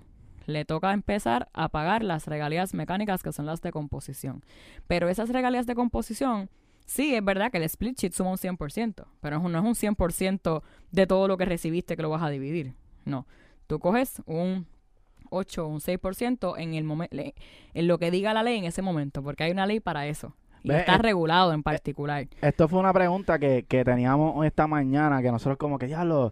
[0.47, 4.43] le toca empezar a pagar las regalías mecánicas que son las de composición.
[4.87, 6.49] Pero esas regalías de composición,
[6.85, 10.63] sí, es verdad que el split sheet suma un 100%, pero no es un 100%
[10.91, 12.73] de todo lo que recibiste que lo vas a dividir.
[13.05, 13.27] No,
[13.67, 14.67] tú coges un
[15.29, 17.33] 8 o un 6% en, el
[17.73, 20.35] en lo que diga la ley en ese momento, porque hay una ley para eso.
[20.63, 22.27] Y está eh, regulado en particular.
[22.41, 26.31] Esto fue una pregunta que, que teníamos esta mañana, que nosotros como que ya lo...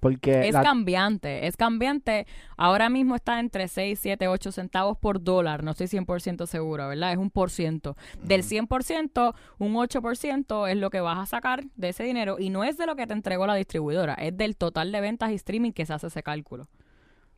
[0.00, 2.26] Porque Es la- cambiante, es cambiante.
[2.56, 5.62] Ahora mismo está entre 6, 7, 8 centavos por dólar.
[5.62, 7.12] No estoy 100% segura, ¿verdad?
[7.12, 7.96] Es un por ciento.
[8.20, 12.64] Del 100%, un 8% es lo que vas a sacar de ese dinero y no
[12.64, 15.70] es de lo que te entregó la distribuidora, es del total de ventas y streaming
[15.70, 16.66] que se hace ese cálculo.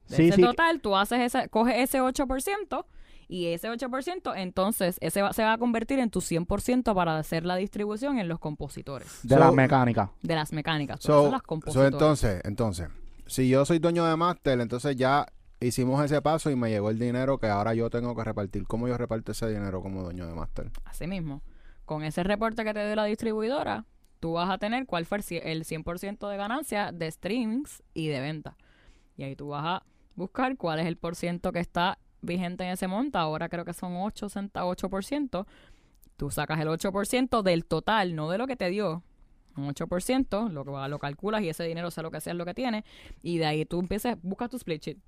[0.08, 0.42] De Sí, ese sí.
[0.42, 2.86] total, tú haces ese, coges ese 8%
[3.28, 7.44] y ese 8%, entonces ese va- se va a convertir en tu 100% para hacer
[7.46, 10.10] la distribución en los compositores de So- la mecánica.
[10.22, 11.00] de las mecánicas.
[11.00, 11.92] So, son las so compositores.
[11.92, 12.88] entonces, entonces,
[13.26, 15.26] si yo soy dueño de máster, entonces ya
[15.60, 18.66] hicimos ese paso y me llegó el dinero que ahora yo tengo que repartir.
[18.66, 20.70] ¿Cómo yo reparto ese dinero como dueño de máster?
[20.84, 21.40] Así mismo,
[21.86, 23.86] con ese reporte que te dé la distribuidora,
[24.20, 28.56] tú vas a tener cuál fue el 100% de ganancia de streams y de venta.
[29.16, 29.82] Y ahí tú vas a
[30.16, 33.18] buscar cuál es el por ciento que está vigente en ese monto.
[33.18, 35.46] Ahora creo que son 8, centa- 8%.
[36.16, 39.02] Tú sacas el 8% del total, no de lo que te dio.
[39.56, 42.44] Un 8%, lo, que lo calculas y ese dinero sea lo que sea es lo
[42.44, 42.84] que tiene.
[43.22, 44.98] Y de ahí tú empiezas, buscas tu split sheet.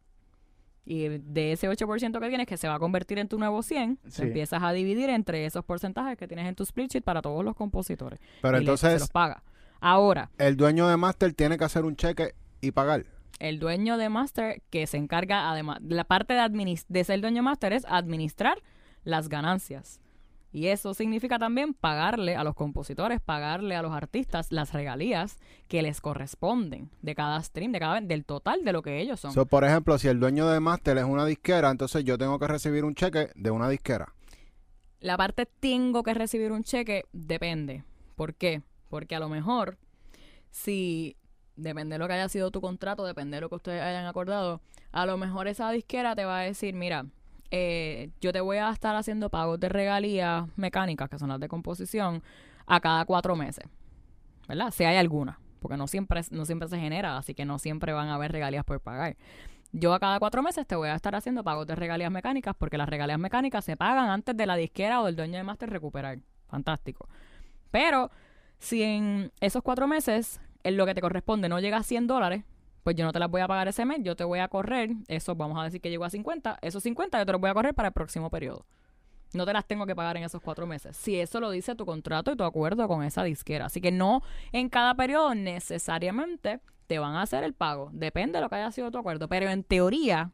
[0.84, 3.98] Y de ese 8% que tienes, que se va a convertir en tu nuevo 100,
[4.06, 4.22] Sí.
[4.22, 7.56] empiezas a dividir entre esos porcentajes que tienes en tu split sheet para todos los
[7.56, 8.20] compositores.
[8.40, 9.42] Pero y le- se entonces, los paga.
[9.80, 13.04] Ahora, el dueño de máster tiene que hacer un cheque y pagar.
[13.38, 17.42] El dueño de Master que se encarga, además, la parte de, de ser dueño de
[17.42, 18.62] Master es administrar
[19.04, 20.00] las ganancias.
[20.52, 25.82] Y eso significa también pagarle a los compositores, pagarle a los artistas las regalías que
[25.82, 29.32] les corresponden de cada stream, de cada, del total de lo que ellos son.
[29.32, 32.46] So, por ejemplo, si el dueño de máster es una disquera, entonces yo tengo que
[32.46, 34.14] recibir un cheque de una disquera.
[35.00, 37.84] La parte tengo que recibir un cheque depende.
[38.14, 38.62] ¿Por qué?
[38.88, 39.76] Porque a lo mejor,
[40.50, 41.16] si
[41.56, 44.60] depende de lo que haya sido tu contrato, depende de lo que ustedes hayan acordado,
[44.92, 47.06] a lo mejor esa disquera te va a decir, mira,
[47.50, 51.48] eh, yo te voy a estar haciendo pagos de regalías mecánicas, que son las de
[51.48, 52.22] composición,
[52.66, 53.64] a cada cuatro meses.
[54.48, 54.70] ¿Verdad?
[54.70, 55.40] Si hay alguna.
[55.60, 58.64] Porque no siempre, no siempre se genera, así que no siempre van a haber regalías
[58.64, 59.16] por pagar.
[59.72, 62.78] Yo a cada cuatro meses te voy a estar haciendo pagos de regalías mecánicas porque
[62.78, 66.18] las regalías mecánicas se pagan antes de la disquera o del dueño de máster recuperar.
[66.48, 67.08] Fantástico.
[67.70, 68.10] Pero
[68.58, 72.42] si en esos cuatro meses en lo que te corresponde no llega a 100 dólares,
[72.82, 74.90] pues yo no te las voy a pagar ese mes, yo te voy a correr,
[75.06, 77.54] eso vamos a decir que llegó a 50, esos 50 yo te los voy a
[77.54, 78.66] correr para el próximo periodo.
[79.32, 80.96] No te las tengo que pagar en esos cuatro meses.
[80.96, 83.66] Si eso lo dice tu contrato y tu acuerdo con esa disquera.
[83.66, 87.90] Así que no en cada periodo necesariamente te van a hacer el pago.
[87.92, 89.28] Depende de lo que haya sido tu acuerdo.
[89.28, 90.30] Pero en teoría,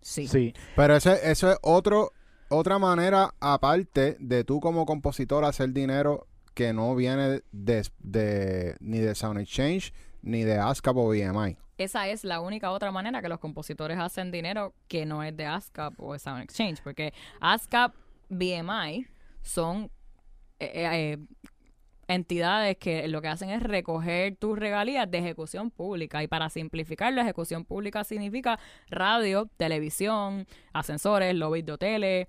[0.00, 0.26] sí.
[0.26, 0.54] Sí.
[0.74, 2.12] Pero eso es otro,
[2.48, 8.98] otra manera aparte de tú como compositor hacer dinero que no viene de, de- ni
[8.98, 11.56] de Sound Exchange ni de ASCAP o BMI.
[11.78, 15.46] Esa es la única otra manera que los compositores hacen dinero que no es de
[15.46, 16.80] ASCAP o Sound Exchange.
[16.82, 17.94] Porque ASCAP,
[18.28, 19.06] BMI
[19.42, 19.90] son
[20.60, 21.18] eh, eh,
[22.08, 26.22] entidades que lo que hacen es recoger tus regalías de ejecución pública.
[26.22, 32.26] Y para simplificarlo, ejecución pública significa radio, televisión, ascensores, lobbies de hoteles,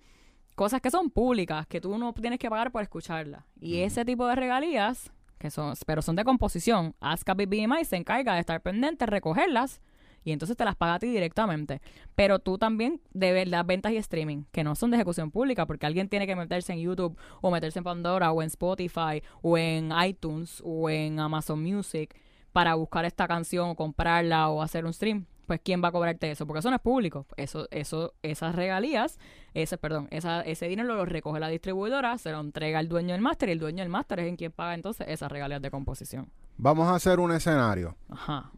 [0.56, 3.44] cosas que son públicas, que tú no tienes que pagar por escucharlas.
[3.60, 7.98] Y ese tipo de regalías, que son, pero son de composición, ASCAP y BMI se
[7.98, 9.82] encarga de estar pendiente, recogerlas
[10.24, 11.82] y entonces te las paga a ti directamente.
[12.16, 15.86] Pero tú también debes las ventas y streaming, que no son de ejecución pública, porque
[15.86, 19.92] alguien tiene que meterse en YouTube o meterse en Pandora o en Spotify o en
[20.06, 22.16] iTunes o en Amazon Music
[22.52, 25.26] para buscar esta canción o comprarla o hacer un stream.
[25.54, 27.28] Pues quién va a cobrarte eso, porque eso no es público.
[27.38, 29.20] Eso, eso, esas regalías,
[29.54, 33.22] ese, perdón, esa, ese dinero lo recoge la distribuidora, se lo entrega al dueño del
[33.22, 36.32] máster y el dueño del máster es en quien paga entonces esas regalías de composición.
[36.58, 37.96] Vamos a hacer un escenario.
[38.10, 38.50] Ajá.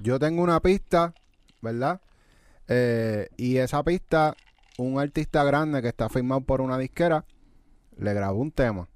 [0.00, 1.12] Yo tengo una pista,
[1.60, 2.00] ¿verdad?
[2.66, 4.34] Eh, y esa pista,
[4.78, 7.26] un artista grande que está firmado por una disquera,
[7.98, 8.88] le grabó un tema,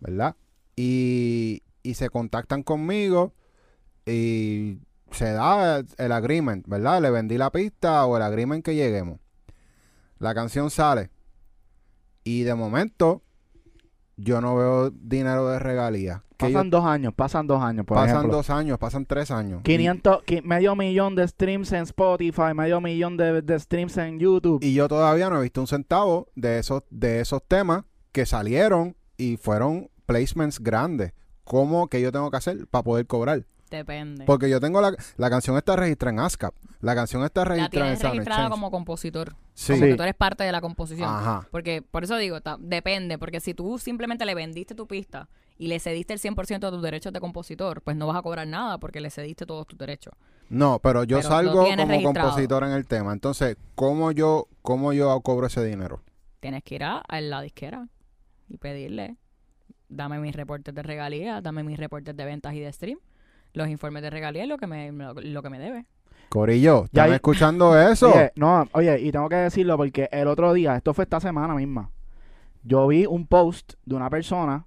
[0.00, 0.36] ¿verdad?
[0.76, 3.32] Y, y se contactan conmigo
[4.04, 4.80] y
[5.12, 7.00] se da el agreement, ¿verdad?
[7.00, 9.18] Le vendí la pista o el agreement que lleguemos.
[10.18, 11.10] La canción sale
[12.24, 13.22] y de momento
[14.16, 16.20] yo no veo dinero de regalías.
[16.36, 18.36] Pasan yo- dos años, pasan dos años, por pasan ejemplo.
[18.36, 19.62] dos años, pasan tres años.
[19.62, 24.62] 500, qui- medio millón de streams en Spotify, medio millón de, de streams en YouTube.
[24.62, 28.96] Y yo todavía no he visto un centavo de esos, de esos temas que salieron
[29.16, 31.12] y fueron placements grandes.
[31.44, 33.46] ¿Cómo que yo tengo que hacer para poder cobrar?
[33.72, 34.24] Depende.
[34.24, 36.54] Porque yo tengo la, la canción está registrada en ASCAP.
[36.80, 38.50] La canción está la registrada en tienes Sound registrada Exchange.
[38.54, 39.34] como compositor.
[39.54, 39.72] Sí.
[39.74, 41.08] Como que tú eres parte de la composición.
[41.08, 41.46] Ajá.
[41.50, 45.68] Porque, por eso digo, ta- depende, porque si tú simplemente le vendiste tu pista y
[45.68, 48.78] le cediste el 100% de tus derechos de compositor, pues no vas a cobrar nada
[48.78, 50.12] porque le cediste todos tus derechos.
[50.48, 52.02] No, pero yo Pero salgo como registrado.
[52.02, 53.12] compositor en el tema.
[53.12, 56.02] Entonces, ¿cómo yo, cómo yo cobro ese dinero?
[56.40, 57.88] Tienes que ir a, a la disquera
[58.48, 59.16] y pedirle,
[59.88, 62.98] dame mis reportes de regalías, dame mis reportes de ventas y de stream,
[63.54, 65.86] los informes de regalías, lo que me, lo, lo que me debe.
[66.28, 68.10] Corillo, Ya ¿están hay- escuchando eso?
[68.12, 71.54] Oye, no, oye, y tengo que decirlo porque el otro día, esto fue esta semana
[71.54, 71.90] misma,
[72.64, 74.66] yo vi un post de una persona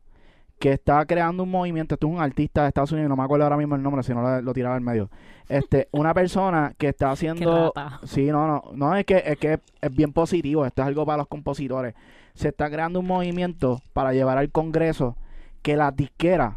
[0.60, 3.43] que está creando un movimiento, esto es un artista de Estados Unidos, no me acuerdo
[3.43, 5.10] ahora mismo el nombre, si no lo, lo tiraba en medio.
[5.50, 7.74] Este, una persona que está haciendo.
[8.04, 11.17] Sí, no, no, no es que es que es bien positivo, esto es algo para
[11.17, 11.93] los compositores.
[12.36, 15.17] Se está creando un movimiento para llevar al Congreso
[15.62, 16.56] que las disqueras,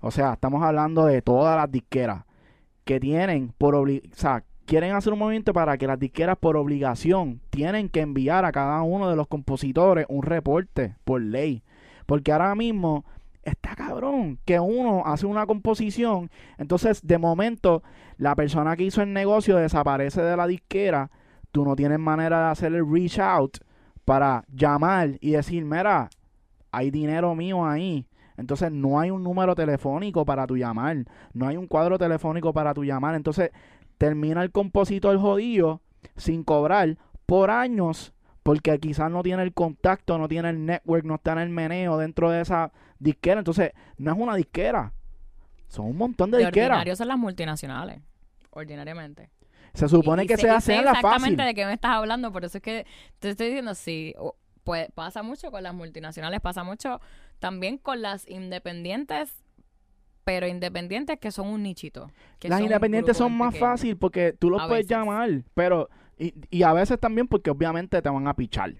[0.00, 2.24] o sea, estamos hablando de todas las disqueras
[2.84, 6.56] que tienen por obli- o sea, quieren hacer un movimiento para que las disqueras por
[6.56, 11.62] obligación tienen que enviar a cada uno de los compositores un reporte por ley,
[12.06, 13.04] porque ahora mismo
[13.42, 17.82] está cabrón que uno hace una composición, entonces de momento
[18.18, 21.10] la persona que hizo el negocio desaparece de la disquera,
[21.50, 23.58] tú no tienes manera de hacer el reach out
[24.04, 26.10] para llamar y decir, mira,
[26.72, 28.06] hay dinero mío ahí.
[28.38, 32.72] Entonces no hay un número telefónico para tu llamar, no hay un cuadro telefónico para
[32.72, 33.14] tu llamar.
[33.14, 33.50] Entonces
[33.98, 35.82] termina el compositor jodido
[36.16, 36.96] sin cobrar
[37.26, 41.38] por años porque quizás no tiene el contacto, no tiene el network, no está en
[41.40, 43.40] el meneo dentro de esa disquera.
[43.40, 44.94] Entonces no es una disquera,
[45.68, 46.96] son un montón de De disqueras.
[46.96, 48.00] son las multinacionales,
[48.50, 49.30] ordinariamente.
[49.74, 51.06] Se supone Y que se y hace sé en la fácil.
[51.06, 52.86] exactamente de qué me estás hablando, por eso es que
[53.18, 54.14] te estoy diciendo, sí,
[54.64, 57.00] pues pasa mucho con las multinacionales, pasa mucho
[57.38, 59.44] también con las independientes,
[60.24, 62.10] pero independientes que son un nichito.
[62.38, 63.70] que Las son independientes son más pequeño.
[63.70, 64.98] fácil porque tú los A puedes veces.
[64.98, 68.70] llamar, pero y, y a veces también porque obviamente te van a pichar.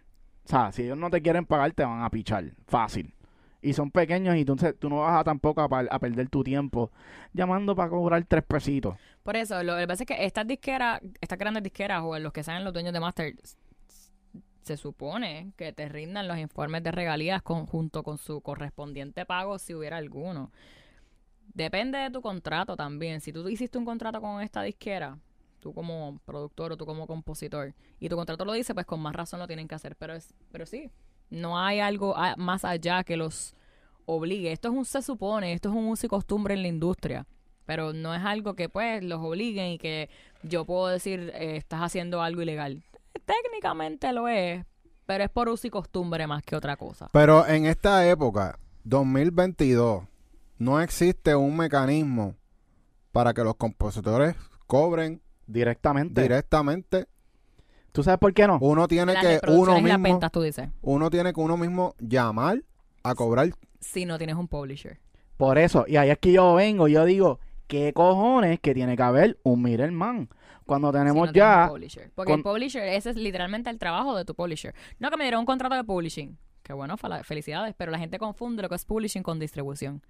[0.45, 2.45] O sea, si ellos no te quieren pagar, te van a pichar.
[2.67, 3.15] Fácil.
[3.61, 6.91] Y son pequeños y entonces tú no vas a tampoco a, perder tu tiempo
[7.33, 8.97] llamando para cobrar tres pesitos.
[9.23, 12.43] Por eso, lo que pasa es que estas disqueras, estas grandes disqueras o los que
[12.45, 13.35] sean los dueños de Master,
[14.69, 19.59] se supone que te rindan los informes de regalías con, junto con su correspondiente pago
[19.59, 20.53] si hubiera alguno.
[21.55, 23.21] Depende de tu contrato también.
[23.21, 25.19] Si tú hiciste un contrato con esta disquera,
[25.61, 29.15] tú como productor o tú como compositor, y tu contrato lo dice, pues con más
[29.15, 29.97] razón lo tienen que hacer.
[29.97, 30.91] Pero, es, pero sí,
[31.31, 33.55] no hay algo a- más allá que los
[34.07, 34.53] obligue.
[34.53, 37.27] Esto es un se supone, esto es un uso y costumbre en la industria.
[37.65, 40.09] Pero no es algo que pues los obliguen y que
[40.43, 42.83] yo puedo decir eh, estás haciendo algo ilegal.
[43.29, 44.65] Técnicamente lo es,
[45.05, 47.11] pero es por uso y costumbre más que otra cosa.
[47.13, 50.05] Pero en esta época, 2022,
[50.59, 52.35] no existe un mecanismo
[53.13, 54.35] para que los compositores
[54.67, 56.23] cobren Directamente.
[56.23, 57.07] directamente.
[57.93, 58.59] ¿Tú sabes por qué no?
[58.61, 62.63] Uno tiene Las que uno mismo, ventas, tú dices, uno tiene que uno mismo llamar
[63.03, 63.51] a cobrar.
[63.81, 65.01] si no tienes un publisher.
[65.37, 65.85] Por eso.
[65.87, 69.39] Y ahí es que yo vengo y yo digo, ¿qué cojones que tiene que haber
[69.43, 70.29] un middleman?
[70.69, 71.69] Cuando si tenemos no tienes un ya...
[71.69, 72.11] publisher.
[72.15, 74.75] Porque el con- publisher, ese es literalmente el trabajo de tu publisher.
[75.01, 76.39] No que me dieron un contrato de publishing.
[76.63, 80.03] Que bueno, felicidades, pero la gente confunde lo que es publishing con distribución.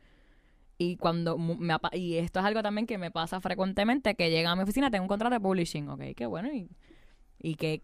[0.77, 4.57] Y cuando me y esto es algo también que me pasa frecuentemente, que llega a
[4.57, 6.69] mi oficina, tengo un contrato de publishing, ok, qué bueno, y,
[7.39, 7.83] y que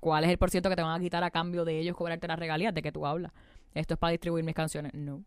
[0.00, 2.28] cuál es el por ciento que te van a quitar a cambio de ellos cobrarte
[2.28, 3.32] las regalías de que tú hablas.
[3.72, 4.92] Esto es para distribuir mis canciones.
[4.94, 5.24] No.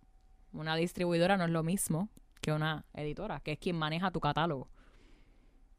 [0.54, 2.10] Una distribuidora no es lo mismo
[2.42, 4.70] que una editora, que es quien maneja tu catálogo.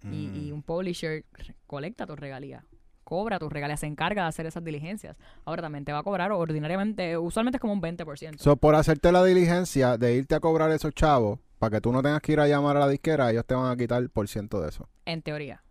[0.04, 1.24] Y, y un publisher
[1.66, 2.64] colecta tus regalías,
[3.02, 5.16] cobra tus regalías, se encarga de hacer esas diligencias.
[5.44, 8.38] Ahora también te va a cobrar ordinariamente, usualmente es como un 20%.
[8.38, 12.02] So, por hacerte la diligencia de irte a cobrar esos chavos, para que tú no
[12.02, 14.28] tengas que ir a llamar a la disquera, ellos te van a quitar el por
[14.28, 14.88] ciento de eso.
[15.04, 15.62] en teoría.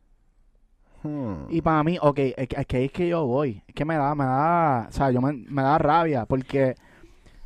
[1.04, 1.46] Hmm.
[1.50, 3.64] Y para mí, ok, es que, es que ahí es que yo voy.
[3.68, 6.76] Es que me da, me da, o sea, yo me, me da rabia porque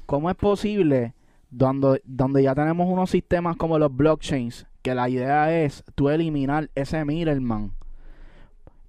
[0.05, 1.13] ¿cómo es posible
[1.49, 6.69] donde, donde ya tenemos unos sistemas como los blockchains que la idea es tú eliminar
[6.75, 7.73] ese middleman?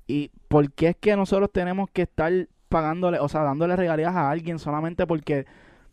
[0.06, 2.32] ¿Y por qué es que nosotros tenemos que estar
[2.68, 5.46] pagándole, o sea, dándole regalías a alguien solamente porque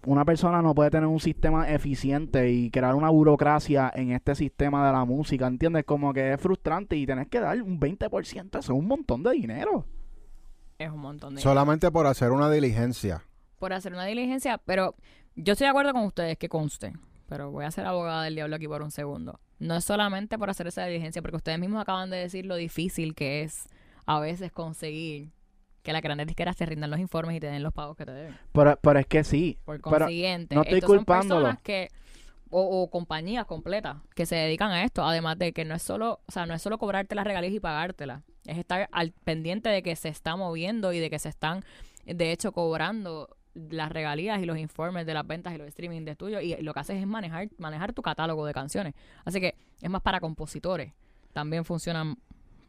[0.06, 4.88] una persona no puede tener un sistema eficiente y crear una burocracia en este sistema
[4.88, 5.84] de la música, ¿entiendes?
[5.84, 9.32] Como que es frustrante y tenés que dar un 20%, eso es un montón de
[9.32, 9.86] dinero.
[10.78, 11.42] Es un montón de...
[11.42, 13.24] Solamente por hacer una diligencia.
[13.60, 14.96] por hacer una diligencia, pero
[15.36, 16.94] yo estoy de acuerdo con ustedes que conste,
[17.30, 19.40] pero voy a ser abogada del diablo aquí por un segundo.
[19.60, 23.14] No es solamente por hacer esa diligencia, porque ustedes mismos acaban de decir lo difícil
[23.14, 23.70] que es
[24.08, 25.30] a veces conseguir
[25.84, 28.12] que las grandes disqueras te rindan los informes y te den los pagos que te
[28.12, 28.38] deben.
[28.52, 29.60] Pero, pero es que sí.
[29.64, 31.90] Por consiguiente, no estoy estos son personas que
[32.50, 36.22] o, o compañías completas que se dedican a esto, además de que no es solo,
[36.26, 39.84] o sea, no es solo cobrarte las regalías y pagártelas, es estar al pendiente de
[39.84, 41.64] que se está moviendo y de que se están,
[42.06, 46.16] de hecho, cobrando las regalías y los informes de las ventas y los streaming de
[46.16, 48.94] tuyo y lo que haces es manejar manejar tu catálogo de canciones.
[49.26, 50.94] Así que es más para compositores.
[51.34, 52.18] También funcionan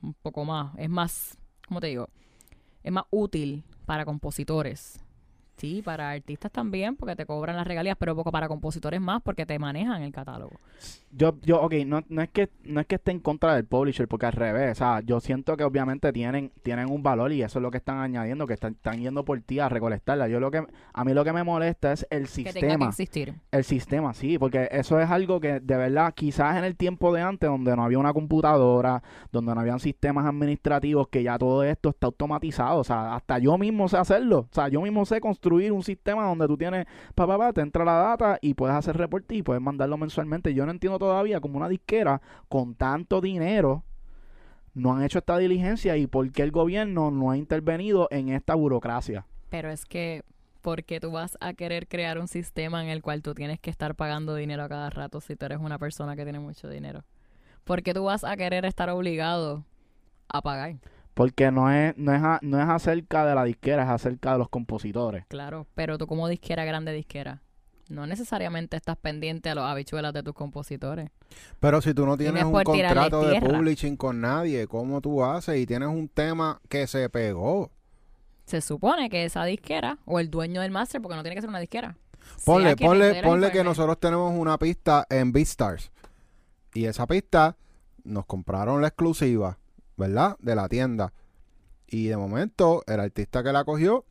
[0.02, 2.08] un poco más, es más, ¿cómo te digo?
[2.82, 5.00] Es más útil para compositores.
[5.60, 9.44] Sí, para artistas también, porque te cobran las regalías, pero poco para compositores más, porque
[9.44, 10.58] te manejan el catálogo.
[11.12, 14.08] Yo, yo, ok, no, no es que no es que esté en contra del publisher,
[14.08, 17.58] porque al revés, o sea, yo siento que obviamente tienen, tienen un valor y eso
[17.58, 20.28] es lo que están añadiendo, que están, están yendo por ti a recolectarla.
[20.28, 22.88] Yo lo que, a mí lo que me molesta es el Que tenga que sistema.
[22.88, 23.34] existir.
[23.50, 27.20] El sistema, sí, porque eso es algo que de verdad, quizás en el tiempo de
[27.20, 31.90] antes, donde no había una computadora, donde no habían sistemas administrativos, que ya todo esto
[31.90, 35.49] está automatizado, o sea, hasta yo mismo sé hacerlo, o sea, yo mismo sé construir
[35.50, 38.96] un sistema donde tú tienes, pa, pa, pa, te entra la data y puedes hacer
[38.96, 40.54] reportes y puedes mandarlo mensualmente.
[40.54, 43.84] Yo no entiendo todavía como una disquera con tanto dinero
[44.74, 48.54] no han hecho esta diligencia y por qué el gobierno no ha intervenido en esta
[48.54, 49.26] burocracia.
[49.48, 50.22] Pero es que,
[50.60, 53.94] porque tú vas a querer crear un sistema en el cual tú tienes que estar
[53.94, 57.04] pagando dinero a cada rato si tú eres una persona que tiene mucho dinero?
[57.64, 59.64] Porque tú vas a querer estar obligado
[60.28, 60.76] a pagar.
[61.20, 64.38] Porque no es, no es, a- no es acerca de la disquera, es acerca de
[64.38, 65.26] los compositores.
[65.28, 67.42] Claro, pero tú como disquera, grande disquera,
[67.90, 71.10] no necesariamente estás pendiente a los habichuelas de tus compositores.
[71.58, 75.58] Pero si tú no tienes es un contrato de publishing con nadie, ¿cómo tú haces?
[75.58, 77.70] Y tienes un tema que se pegó.
[78.46, 81.50] Se supone que esa disquera, o el dueño del máster, porque no tiene que ser
[81.50, 81.98] una disquera.
[82.46, 83.64] Ponle, ponle, ponle que informes.
[83.64, 85.92] nosotros tenemos una pista en BeatStars.
[86.72, 87.58] Y esa pista
[88.04, 89.58] nos compraron la exclusiva,
[90.00, 90.36] ¿verdad?
[90.40, 91.12] De la tienda.
[91.86, 94.04] Y de momento, el artista que la cogió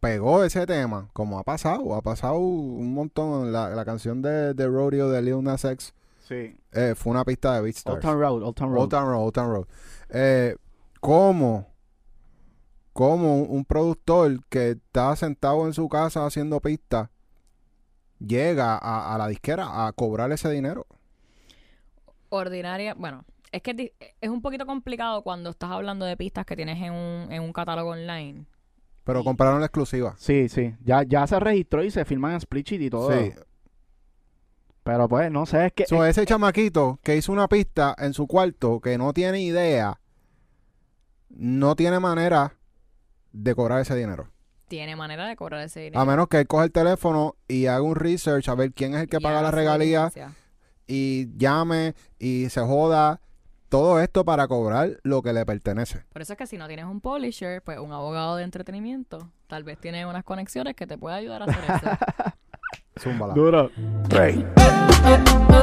[0.00, 3.52] pegó ese tema, como ha pasado, ha pasado un montón.
[3.52, 5.92] La, la canción de, de Rodeo de Lil Nas X
[6.26, 6.56] Sí.
[6.72, 8.00] eh, fue una pista de Old BeatStars.
[8.00, 8.82] Town Road, Old Town Road.
[8.82, 9.66] Old Town Road, Old Town Road.
[10.10, 10.56] Eh,
[11.00, 11.66] ¿Cómo?
[12.92, 17.08] ¿Cómo un, un productor que está sentado en su casa haciendo pistas
[18.18, 20.86] llega a, a la disquera a cobrar ese dinero?
[22.28, 26.56] Ordinaria, bueno, es que es es un poquito complicado cuando estás hablando de pistas que
[26.56, 28.46] tienes en un, en un catálogo online.
[29.04, 30.14] Pero compraron la exclusiva.
[30.18, 30.74] Sí, sí.
[30.84, 33.10] Ya, ya se registró y se firman en split sheet y todo.
[33.12, 33.32] Sí.
[34.82, 35.86] Pero pues, no sé, es que...
[35.86, 40.00] So, ese chamaquito que hizo una pista en su cuarto que no tiene idea,
[41.28, 42.56] no tiene manera
[43.32, 44.28] de cobrar ese dinero.
[44.68, 46.00] Tiene manera de cobrar ese dinero.
[46.00, 49.02] A menos que él coja el teléfono y haga un research a ver quién es
[49.02, 50.10] el que Y paga la regalía
[50.86, 53.20] y llame y se joda.
[53.70, 56.02] Todo esto para cobrar lo que le pertenece.
[56.12, 59.62] Por eso es que si no tienes un publisher, pues un abogado de entretenimiento, tal
[59.62, 61.88] vez tiene unas conexiones que te puede ayudar a hacer eso.
[62.98, 63.32] Zúmbala.
[63.32, 63.70] Duro.
[64.10, 65.60] Fíjate.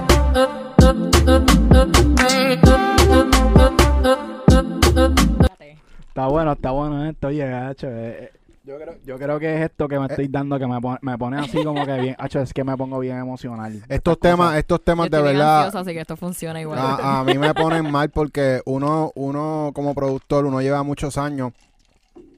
[6.07, 7.87] Está bueno, está bueno esto, oye, gacho.
[7.87, 8.31] eh, eh,
[8.67, 11.17] yo, creo, yo creo que es esto que me estoy dando que me pone, me
[11.17, 12.15] pone así como que bien...
[12.19, 13.81] Hacho, es que me pongo bien emocional.
[13.89, 14.59] Estos temas, cosas.
[14.59, 16.77] estos Yo temas de verdad ansiosa, así que esto funciona igual.
[16.77, 21.53] a, a mí me ponen mal porque uno, uno como productor, uno lleva muchos años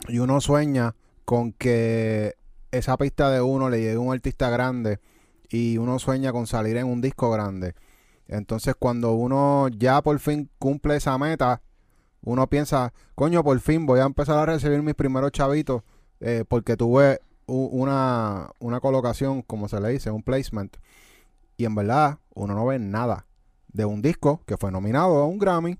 [0.07, 0.93] y uno sueña
[1.25, 2.35] con que
[2.71, 4.99] esa pista de uno le llegue a un artista grande
[5.49, 7.73] y uno sueña con salir en un disco grande.
[8.27, 11.63] Entonces cuando uno ya por fin cumple esa meta,
[12.21, 15.81] uno piensa, coño, por fin voy a empezar a recibir mis primeros chavitos
[16.19, 20.77] eh, porque tuve una, una colocación, como se le dice, un placement.
[21.57, 23.25] Y en verdad, uno no ve nada
[23.71, 25.77] de un disco que fue nominado a un Grammy.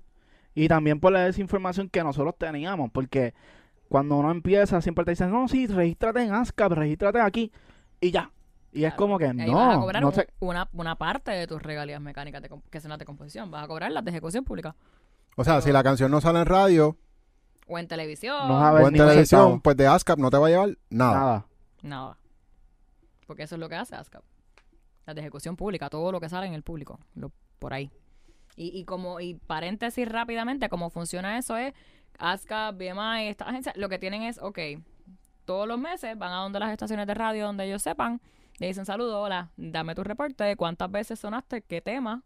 [0.54, 3.34] Y también por la desinformación que nosotros teníamos, porque
[3.88, 7.52] cuando uno empieza siempre te dicen, no, sí, regístrate en ASCAP, regístrate aquí
[8.00, 8.30] y ya.
[8.72, 8.96] Y es Claro.
[8.96, 12.40] como que Ahí vas a no, cobrar no una, una parte de tus regalías mecánicas
[12.42, 13.50] de que son las de composición.
[13.50, 14.76] Vas a cobrar las de ejecución pública.
[15.36, 16.96] O sea, Pero- si la canción no sale en radio
[17.72, 18.48] O en televisión.
[18.48, 20.50] No vas a ver o en ni televisión, pues de ASCAP no te va a
[20.50, 21.14] llevar nada.
[21.18, 21.46] Nada.
[21.82, 22.16] Nada.
[23.26, 24.22] Porque eso es lo que hace ASCAP.
[25.06, 27.90] Las de ejecución pública, todo lo que sale en el público, lo- por ahí.
[28.56, 31.72] Y, y como, y paréntesis rápidamente, cómo funciona eso es
[32.18, 34.58] ASCAP, BMI, estas agencias, lo que tienen es, ok,
[35.44, 38.20] todos los meses van a donde las estaciones de radio donde ellos sepan,
[38.58, 42.22] le dicen saludo, hola, dame tu reporte de cuántas veces sonaste, qué tema,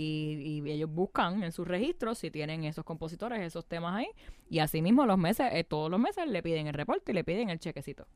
[0.00, 4.08] y, y ellos buscan en sus registros si tienen esos compositores, esos temas ahí,
[4.48, 7.50] y asimismo los meses, eh, todos los meses le piden el reporte y le piden
[7.50, 8.06] el chequecito.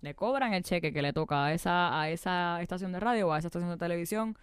[0.00, 3.32] Le cobran el cheque que le toca a esa, a esa estación de radio o
[3.32, 4.38] a esa estación de televisión,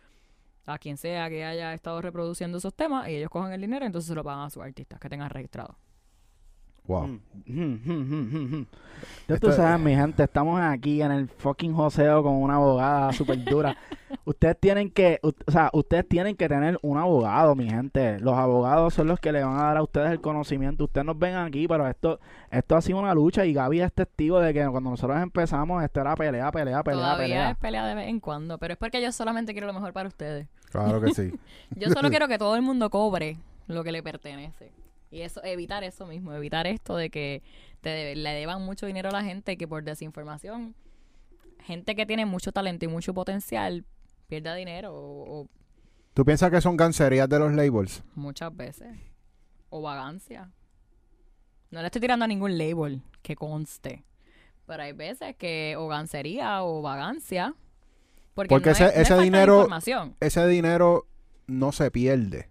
[0.68, 3.88] a quien sea que haya estado reproduciendo esos temas, y ellos cogen el dinero y
[3.88, 5.78] entonces se lo pagan a sus artistas que tengan registrado.
[6.88, 7.08] Wow.
[7.08, 8.66] Mm, mm, mm.
[9.28, 13.44] Ya tú sabes, mi gente, estamos aquí en el fucking joseo con una abogada súper
[13.44, 13.76] dura.
[14.26, 18.20] ustedes tienen que, u- o sea, ustedes tienen que tener un abogado, mi gente.
[18.20, 20.84] Los abogados son los que le van a dar a ustedes el conocimiento.
[20.86, 22.20] Ustedes nos ven aquí, pero esto,
[22.52, 26.02] esto ha sido una lucha y Gaby es testigo de que cuando nosotros empezamos, esto
[26.02, 27.50] era pelea, pelea, pelea, Todavía pelea.
[27.52, 30.08] es pelea de vez en cuando, pero es porque yo solamente quiero lo mejor para
[30.08, 30.48] ustedes.
[30.72, 31.32] Claro que sí.
[31.76, 34.72] Yo solo quiero que todo el mundo cobre lo que le pertenece.
[35.16, 37.42] Y eso, evitar eso mismo, evitar esto de que
[37.80, 40.76] te le deban mucho dinero a la gente que por desinformación,
[41.64, 43.86] gente que tiene mucho talento y mucho potencial,
[44.28, 45.48] pierda dinero o, o
[46.14, 48.04] ¿Tú piensas que son gancerías de los labels?
[48.14, 48.90] muchas veces.
[49.70, 50.52] O vagancia.
[51.72, 54.04] No le estoy tirando a ningún label que conste.
[54.66, 57.54] Pero hay veces que o gancería o vagancia.
[58.34, 59.68] Porque, Porque no ese- es, no es ese dinero-.
[60.20, 61.08] Ese dinero
[61.48, 62.50] no se pierde.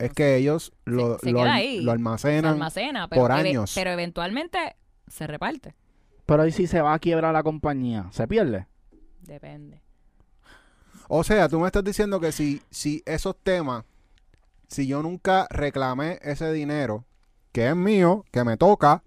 [0.00, 1.76] Es que ellos lo, se lo, queda al- ahí.
[1.80, 2.52] lo Se almacenan.
[2.54, 3.72] almacena, pero, por años.
[3.74, 4.76] pero eventualmente
[5.08, 5.74] se reparte.
[6.26, 8.08] Pero ¿y si se va a quiebrar la compañía?
[8.12, 8.66] ¿Se pierde?
[9.20, 9.82] Depende.
[11.08, 13.84] O sea, tú me estás diciendo que si, si esos temas,
[14.68, 17.04] si yo nunca reclamé ese dinero,
[17.52, 19.02] que es mío, que me toca,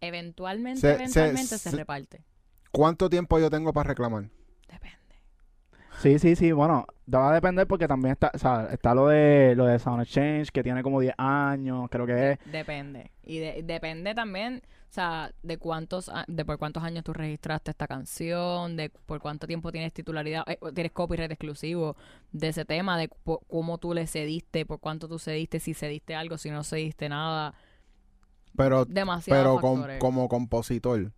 [0.00, 2.24] Eventualmente, Se- se- eventualmente se, se- reparte.
[2.72, 4.28] ¿cuánto tiempo yo tengo para reclamar?
[4.68, 4.98] Depende.
[6.02, 6.52] Sí, sí, sí.
[6.52, 10.02] Bueno, va a depender porque también está, o sea, está lo de lo de Sound
[10.02, 12.38] Exchange que tiene como 10 años, creo que es.
[12.50, 13.10] Depende.
[13.22, 17.70] Y de- depende también, o sea, de cuántos a- de por cuántos años tú registraste
[17.72, 21.96] esta canción, de por cuánto tiempo tienes titularidad, eh, tienes copyright exclusivo
[22.32, 26.14] de ese tema, de po- cómo tú le cediste, por cuánto tú cediste, si cediste
[26.14, 27.54] algo, si no cediste nada.
[28.56, 29.98] Pero, Demasiados pero con- factores.
[30.00, 31.10] como compositor,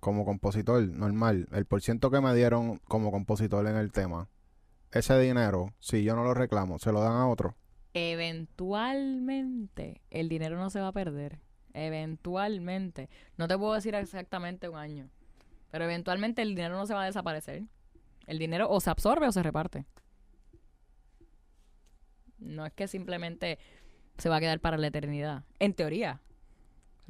[0.00, 4.28] como compositor normal, el porciento que me dieron como compositor en el tema,
[4.92, 7.54] ese dinero, si yo no lo reclamo, se lo dan a otro.
[7.94, 11.38] Eventualmente el dinero no se va a perder.
[11.72, 13.08] Eventualmente.
[13.36, 15.08] No te puedo decir exactamente un año.
[15.70, 17.62] Pero eventualmente el dinero no se va a desaparecer.
[18.26, 19.84] El dinero o se absorbe o se reparte.
[22.38, 23.58] No es que simplemente
[24.18, 25.44] se va a quedar para la eternidad.
[25.58, 26.20] En teoría,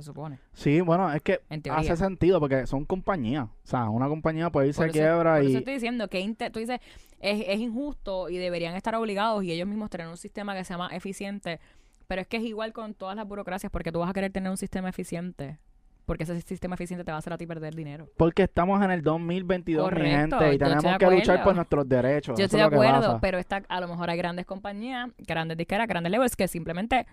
[0.00, 0.38] se supone.
[0.52, 1.40] Sí, bueno, es que
[1.70, 3.44] hace sentido porque son compañías.
[3.44, 5.56] O sea, una compañía puede irse a eso- quiebra por eso y...
[5.56, 6.80] estoy diciendo que tú dices,
[7.20, 10.78] es, es injusto y deberían estar obligados y ellos mismos tener un sistema que sea
[10.78, 11.60] más eficiente.
[12.06, 14.50] Pero es que es igual con todas las burocracias porque tú vas a querer tener
[14.50, 15.58] un sistema eficiente.
[16.06, 18.08] Porque ese sistema eficiente te va a hacer a ti perder dinero.
[18.16, 22.36] Porque estamos en el 2022, mi Correcto, gente, y tenemos que luchar por nuestros derechos.
[22.36, 25.86] Yo Eso estoy de acuerdo, pero está, a lo mejor hay grandes compañías, grandes disqueras,
[25.86, 27.06] grandes labels que simplemente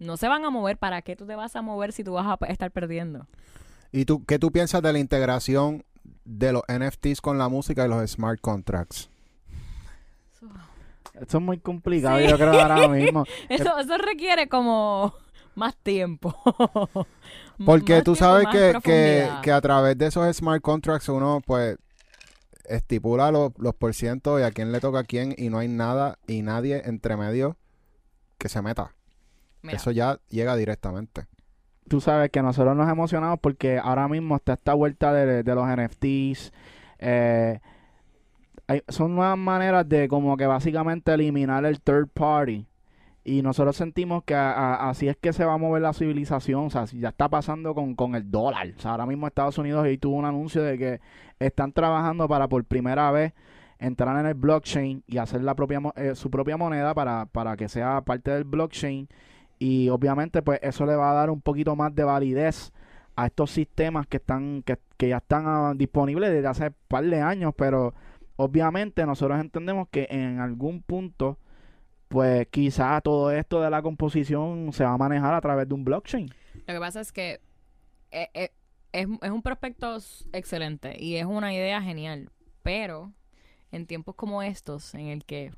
[0.00, 0.76] no se van a mover.
[0.78, 3.26] ¿Para qué tú te vas a mover si tú vas a estar perdiendo?
[3.92, 5.84] ¿Y tú qué tú piensas de la integración
[6.24, 9.08] de los NFTs con la música y los smart contracts?
[11.20, 12.28] Esto es muy complicado, Sí.
[12.28, 13.24] yo creo, ahora mismo.
[13.48, 15.12] Eso, eso requiere como
[15.54, 16.34] más tiempo.
[17.66, 21.42] Porque Más tú tiempo, sabes que, que, que a través de esos smart contracts uno
[21.44, 21.76] pues
[22.64, 25.68] estipula los, los por ciento y a quién le toca a quién y no hay
[25.68, 27.56] nada y nadie entre medio
[28.38, 28.94] que se meta.
[29.62, 31.26] Mira, Eso ya llega directamente.
[31.88, 35.66] Tú sabes que nosotros nos emocionamos porque ahora mismo está esta vuelta de, de los
[35.68, 36.52] NFTs.
[37.02, 37.60] eh,
[38.66, 42.66] hay- son nuevas maneras de como que básicamente eliminar el third party.
[43.24, 46.66] Y nosotros sentimos que a- a- así es que se va a mover la civilización.
[46.66, 48.68] O sea, ya está pasando con, con el dólar.
[48.76, 51.00] O sea, ahora mismo Estados Unidos y tuvo un anuncio de que
[51.38, 53.32] están trabajando para por primera vez
[53.78, 57.56] entrar en el blockchain y hacer la propia mo- eh, su propia moneda para, para
[57.56, 59.08] que sea parte del blockchain.
[59.60, 62.72] Y obviamente, pues eso le va a dar un poquito más de validez
[63.14, 67.04] a estos sistemas que están, que, que ya están ah, disponibles desde hace un par
[67.04, 67.94] de años, pero
[68.36, 71.38] obviamente nosotros entendemos que en algún punto,
[72.08, 75.84] pues quizá todo esto de la composición se va a manejar a través de un
[75.84, 76.30] blockchain.
[76.66, 77.40] Lo que pasa es que
[78.12, 78.52] eh, eh,
[78.92, 79.98] es, es un prospecto
[80.32, 82.30] excelente y es una idea genial,
[82.62, 83.12] pero
[83.72, 85.52] en tiempos como estos, en el que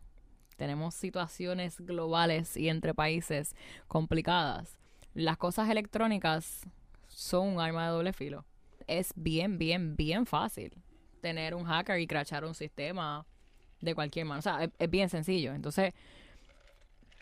[0.62, 3.56] tenemos situaciones globales y entre países
[3.88, 4.78] complicadas,
[5.14, 6.60] las cosas electrónicas
[7.08, 8.44] son un arma de doble filo.
[8.86, 10.72] Es bien, bien, bien fácil
[11.20, 13.26] tener un hacker y crachar un sistema
[13.80, 14.38] de cualquier mano.
[14.38, 15.52] O sea, es, es bien sencillo.
[15.52, 15.92] Entonces,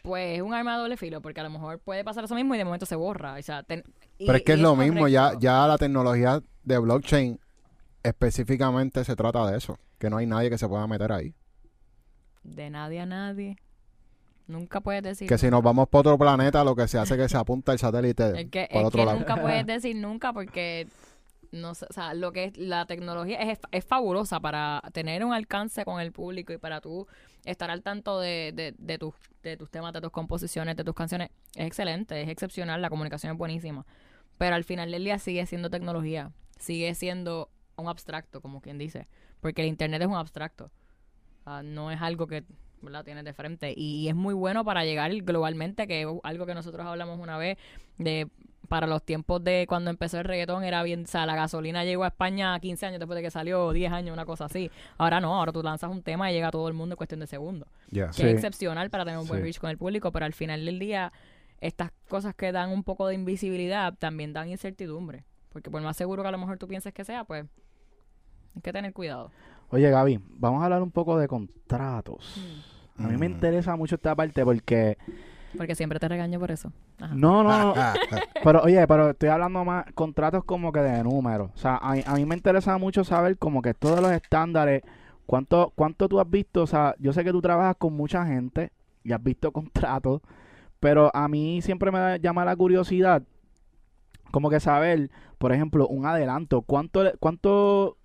[0.02, 2.54] pues es un arma de doble filo, porque a lo mejor puede pasar eso mismo
[2.54, 3.34] y de momento se borra.
[3.38, 3.84] O sea, ten-
[4.18, 7.40] y- Pero es que es lo mismo, ya, ya la tecnología de blockchain
[8.02, 11.34] específicamente se trata de eso, que no hay nadie que se pueda meter ahí.
[12.42, 13.56] De nadie a nadie.
[14.46, 15.28] Nunca puedes decir.
[15.28, 17.72] Que si nos vamos para otro planeta, lo que se hace es que se apunta
[17.72, 19.18] el satélite Es que, por es otro que lado.
[19.18, 20.88] nunca puedes decir nunca porque
[21.52, 25.32] no sé, o sea, lo que es la tecnología es, es fabulosa para tener un
[25.32, 27.06] alcance con el público y para tú
[27.44, 30.94] estar al tanto de, de, de, tus, de tus temas, de tus composiciones, de tus
[30.94, 31.30] canciones.
[31.54, 33.86] Es excelente, es excepcional, la comunicación es buenísima.
[34.38, 39.06] Pero al final del día sigue siendo tecnología, sigue siendo un abstracto, como quien dice,
[39.40, 40.70] porque el Internet es un abstracto.
[41.64, 42.44] No es algo que
[42.82, 43.04] ¿verdad?
[43.04, 43.74] tienes de frente.
[43.76, 47.58] Y, es muy bueno para llegar globalmente, que es algo que nosotros hablamos una vez
[47.98, 48.28] de
[48.68, 52.04] para los tiempos de cuando empezó el reggaetón era bien, o sea, la gasolina llegó
[52.04, 54.70] a España 15 años después de que salió, 10 años, una cosa así.
[54.96, 57.18] Ahora no, ahora tú lanzas un tema y llega a todo el mundo en cuestión
[57.18, 57.68] de segundos.
[57.90, 60.78] Que es excepcional para tener un buen reach con el público, pero al final del
[60.78, 61.12] día,
[61.60, 65.24] estas cosas que dan un poco de invisibilidad también dan incertidumbre.
[65.48, 67.46] Porque por más seguro que a lo mejor tú pienses que sea, pues
[68.54, 69.32] hay que tener cuidado.
[69.70, 72.36] Oye, Gaby, vamos a hablar un poco de contratos.
[72.98, 73.32] A mí me mm.
[73.32, 74.98] interesa mucho esta parte porque
[75.56, 76.72] porque siempre te regaño por eso.
[77.12, 77.74] No, no,
[78.44, 81.50] pero oye, pero estoy hablando más contratos como que de números.
[81.54, 84.82] O sea, a, mí me interesa mucho saber como que todos los estándares,
[85.26, 86.62] cuánto, cuánto tú has visto.
[86.62, 88.70] O sea, yo sé que tú trabajas con mucha gente
[89.02, 90.20] y has visto contratos,
[90.78, 93.22] pero a mí siempre me llama la curiosidad
[94.30, 96.62] como que saber, por ejemplo, un adelanto.
[96.62, 97.96] ¿Cuánto, cuánto,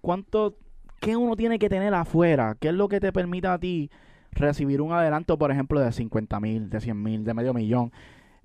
[0.00, 0.56] cuánto,
[1.00, 2.56] qué uno tiene que tener afuera?
[2.58, 3.90] ¿Qué es lo que te permite a ti?
[4.32, 7.92] recibir un adelanto, por ejemplo, de 50 mil, de 100 mil, de medio millón,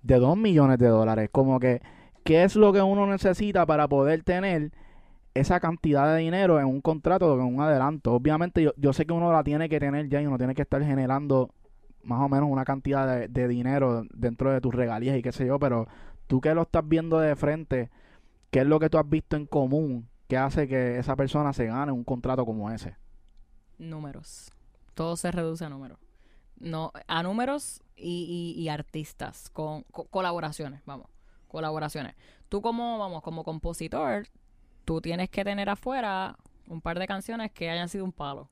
[0.02, 1.30] de 2 millones de dólares.
[1.32, 1.82] Como que,
[2.24, 4.72] ¿qué es lo que uno necesita para poder tener
[5.34, 8.14] esa cantidad de dinero en un contrato, en un adelanto?
[8.14, 10.64] Obviamente yo, yo sé que uno la tiene que tener ya y uno tiene que
[10.64, 11.50] estar generando
[12.04, 15.46] más o menos una cantidad de, de dinero dentro de tus regalías y qué sé
[15.46, 15.88] yo, pero
[16.28, 17.90] tú que lo estás viendo de frente,
[18.52, 21.66] ¿qué es lo que tú has visto en común que hace que esa persona se
[21.66, 22.96] gane un contrato como ese?
[23.78, 24.52] Números
[24.94, 26.00] todo se reduce a números.
[26.60, 31.08] No, a números y, y, artistas, con, colaboraciones, vamos,
[31.48, 32.16] colaboraciones.
[32.48, 34.28] Tú como, vamos, como compositor,
[34.86, 38.50] tú tienes que tener afuera un par de canciones que hayan sido un palo.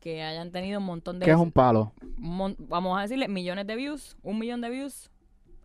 [0.00, 1.26] Que hayan tenido un montón de...
[1.26, 1.92] ¿Qué es un palo?
[2.58, 5.10] vamos a decirle millones de views, un millón de views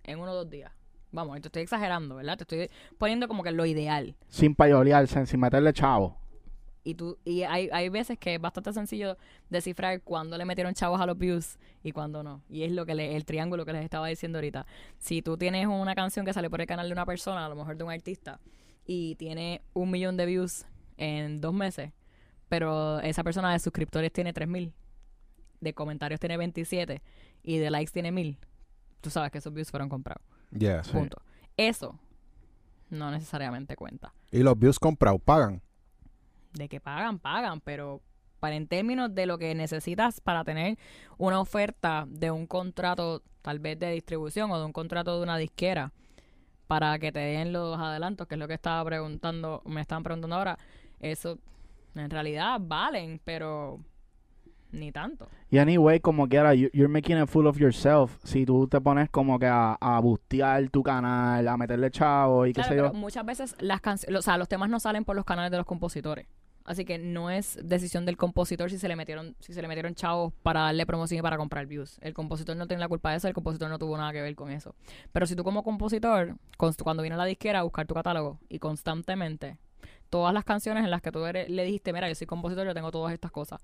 [0.03, 0.71] en uno o dos días.
[1.11, 2.37] Vamos, te estoy exagerando, ¿verdad?
[2.37, 4.15] Te estoy poniendo como que lo ideal.
[4.29, 6.21] Sin payolearse, sin meterle chavo
[6.83, 9.17] y tú y hay, hay veces que es bastante sencillo
[9.49, 12.41] descifrar cuándo le metieron chavos a los views y cuándo no.
[12.49, 14.65] Y es lo que le, el triángulo que les estaba diciendo ahorita.
[14.97, 17.55] Si tú tienes una canción que sale por el canal de una persona, a lo
[17.55, 18.39] mejor de un artista,
[18.85, 20.65] y tiene un millón de views
[20.97, 21.91] en dos meses,
[22.49, 24.73] pero esa persona de suscriptores tiene tres mil,
[25.59, 27.01] de comentarios tiene 27
[27.43, 28.37] y de likes tiene mil,
[28.99, 30.23] tú sabes que esos views fueron comprados.
[30.51, 31.17] Yeah, Punto.
[31.57, 31.97] Eso
[32.89, 34.13] no necesariamente cuenta.
[34.31, 35.61] ¿Y los views comprados pagan?
[36.53, 38.01] de que pagan, pagan, pero
[38.39, 40.77] para en términos de lo que necesitas para tener
[41.17, 45.37] una oferta de un contrato tal vez de distribución o de un contrato de una
[45.37, 45.93] disquera
[46.67, 50.35] para que te den los adelantos, que es lo que estaba preguntando, me estaban preguntando
[50.35, 50.57] ahora,
[50.99, 51.37] eso
[51.95, 53.79] en realidad valen, pero
[54.71, 55.27] ni tanto.
[55.49, 58.17] Y anyway, como quiera, you're making a fool of yourself.
[58.23, 62.53] Si tú te pones como que a, a bustear tu canal, a meterle chavo y
[62.53, 62.93] qué sé yo.
[62.93, 65.65] Muchas veces las canciones, o sea, los temas no salen por los canales de los
[65.65, 66.27] compositores.
[66.63, 69.95] Así que no es decisión del compositor si se le metieron, si se le metieron
[69.95, 71.97] chavos para darle promoción y para comprar views.
[72.01, 74.35] El compositor no tiene la culpa de eso, el compositor no tuvo nada que ver
[74.35, 74.75] con eso.
[75.11, 76.35] Pero si tú como compositor,
[76.83, 79.57] cuando viene a la disquera a buscar tu catálogo y constantemente
[80.09, 82.91] todas las canciones en las que tú le dijiste, mira, yo soy compositor, yo tengo
[82.91, 83.59] todas estas cosas.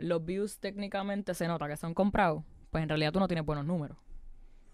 [0.00, 3.64] Los views técnicamente se nota que son comprados, pues en realidad tú no tienes buenos
[3.64, 3.96] números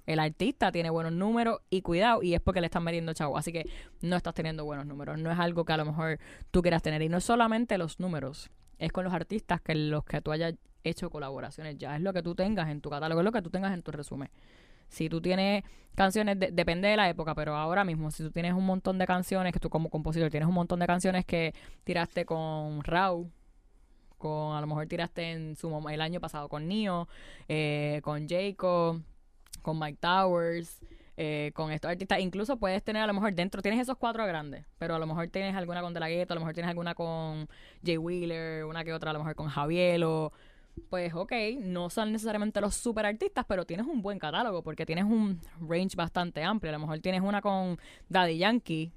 [0.06, 3.36] el artista tiene buenos números y cuidado, y es porque le están metiendo chavo.
[3.36, 3.68] Así que
[4.00, 5.18] no estás teniendo buenos números.
[5.18, 6.18] No es algo que a lo mejor
[6.50, 7.02] tú quieras tener.
[7.02, 10.54] Y no solamente los números, es con los artistas que los que tú hayas
[10.84, 11.76] hecho colaboraciones.
[11.76, 13.82] Ya es lo que tú tengas en tu catálogo, es lo que tú tengas en
[13.82, 14.30] tu resumen.
[14.88, 15.64] Si tú tienes
[15.96, 19.52] canciones, depende de la época, pero ahora mismo, si tú tienes un montón de canciones,
[19.52, 21.52] que tú como compositor tienes un montón de canciones que
[21.82, 23.28] tiraste con Raw,
[24.18, 27.08] con a lo mejor tiraste en su el año pasado con Nio,
[27.48, 29.02] eh, con Jacob
[29.66, 30.80] con Mike Towers,
[31.16, 32.20] eh, con estos artistas.
[32.20, 35.26] Incluso puedes tener a lo mejor dentro, tienes esos cuatro grandes, pero a lo mejor
[35.26, 37.48] tienes alguna con De La Ghetto, a lo mejor tienes alguna con
[37.84, 40.32] Jay Wheeler, una que otra a lo mejor con Javielo.
[40.88, 45.04] Pues ok, no son necesariamente los super artistas, pero tienes un buen catálogo porque tienes
[45.04, 46.70] un range bastante amplio.
[46.70, 48.92] A lo mejor tienes una con Daddy Yankee,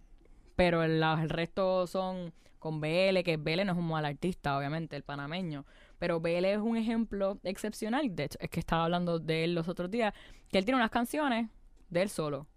[0.56, 5.04] pero el resto son con BL, que BL no es un mal artista, obviamente, el
[5.04, 5.66] panameño.
[5.98, 8.16] Pero BL es un ejemplo excepcional.
[8.16, 10.14] De hecho, es que estaba hablando de él los otros días.
[10.50, 11.50] Que él tiene unas canciones
[11.90, 12.48] de él solo.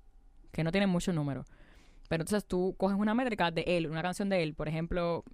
[0.51, 1.47] Que no tienen muchos números.
[2.09, 4.55] Pero entonces tú coges una métrica de él, una canción de él.
[4.55, 5.25] Por ejemplo,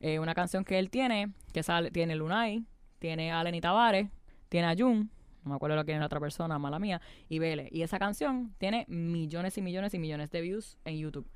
[0.00, 2.64] eh, una canción que él tiene, que sale, tiene Lunay,
[2.98, 4.08] tiene a Lenny Tavares,
[4.48, 5.10] tiene a Jun,
[5.44, 7.68] no me acuerdo lo que tiene la otra persona, mala mía, y BL.
[7.70, 11.28] Y esa canción tiene millones y millones y millones de views en YouTube.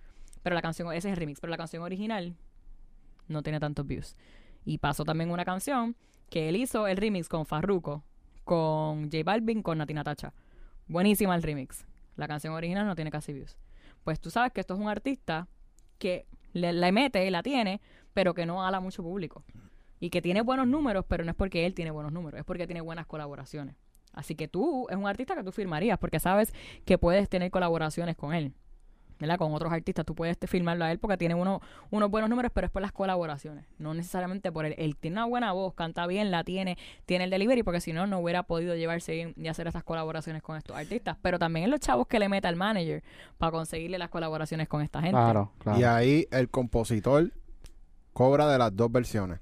[0.43, 2.37] Pero la canción, ese es el remix, pero la canción original
[3.29, 4.17] no tiene tantos views.
[4.65, 5.97] Y pasó también una canción
[6.31, 8.03] que él hizo el remix con Farruko,
[8.45, 10.33] con J Balvin, con Nati Natacha.
[10.87, 11.87] Buenísima el remix.
[12.17, 13.59] La canción original no tiene casi views.
[14.05, 15.49] Pues tú sabes que esto es un artista
[15.99, 17.81] que le, le mete, la tiene,
[18.13, 19.45] pero que no ala mucho público.
[20.01, 22.67] Y que tiene buenos números, pero no es porque él tiene buenos números, es porque
[22.67, 23.77] tiene buenas colaboraciones.
[24.13, 26.53] Así que tú es un artista que tú firmarías porque sabes
[26.85, 28.55] que puedes tener colaboraciones con él.
[29.25, 29.39] ¿Verdad?
[29.39, 31.61] Con otros artistas tú puedes firmarlo a él porque tiene uno,
[31.91, 34.75] unos buenos números, pero es por las colaboraciones, no necesariamente por él.
[34.79, 38.07] Él tiene una buena voz, canta bien, la tiene, tiene el delivery, porque si no,
[38.07, 41.17] no hubiera podido llevarse bien y hacer estas colaboraciones con estos artistas.
[41.23, 43.03] Pero también en los chavos que le meta al manager
[43.39, 45.13] para conseguirle las colaboraciones con esta gente.
[45.13, 45.79] Claro, claro.
[45.79, 47.33] Y ahí el compositor
[48.13, 49.41] cobra de las dos versiones.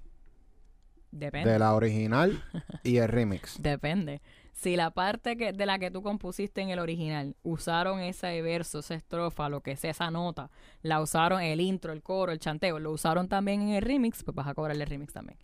[1.10, 1.50] Depende.
[1.50, 2.42] De la original
[2.82, 3.56] y el remix.
[3.62, 4.22] Depende.
[4.52, 8.80] Si la parte que, de la que tú compusiste en el original usaron ese verso,
[8.80, 10.50] esa estrofa, lo que sea, esa nota,
[10.82, 14.34] la usaron el intro, el coro, el chanteo, lo usaron también en el remix, pues
[14.34, 15.38] vas a cobrarle el remix también.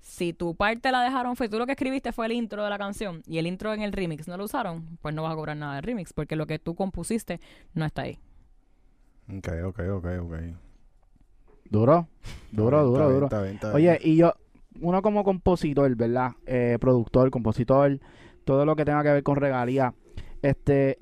[0.00, 2.78] Si tu parte la dejaron fue, tú lo que escribiste fue el intro de la
[2.78, 5.56] canción y el intro en el remix no lo usaron, pues no vas a cobrar
[5.56, 7.40] nada del remix, porque lo que tú compusiste
[7.74, 8.18] no está ahí.
[9.28, 10.34] Ok, ok, ok, ok.
[11.70, 12.08] Duro,
[12.50, 13.26] duro, duro, está bien, duro.
[13.26, 13.76] está bien, está bien.
[13.76, 14.34] Oye, y yo,
[14.80, 16.32] uno como compositor, ¿verdad?
[16.46, 17.98] Eh, productor, compositor,
[18.44, 19.94] todo lo que tenga que ver con regalía,
[20.42, 20.98] este,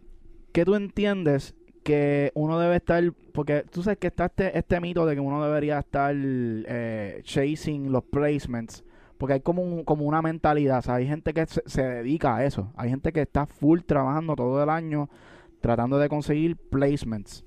[0.52, 1.54] ¿qué tú entiendes
[1.84, 3.02] que uno debe estar,
[3.32, 7.92] porque tú sabes que está este, este mito de que uno debería estar eh, chasing
[7.92, 8.84] los placements,
[9.16, 12.36] porque hay como, un- como una mentalidad, o sea, hay gente que se, se dedica
[12.36, 15.08] a eso, hay gente que está full trabajando todo el año
[15.60, 17.44] tratando de conseguir placements.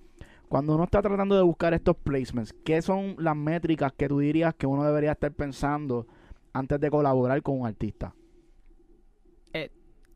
[0.51, 4.53] Cuando uno está tratando de buscar estos placements, ¿qué son las métricas que tú dirías
[4.53, 6.05] que uno debería estar pensando
[6.51, 8.13] antes de colaborar con un artista?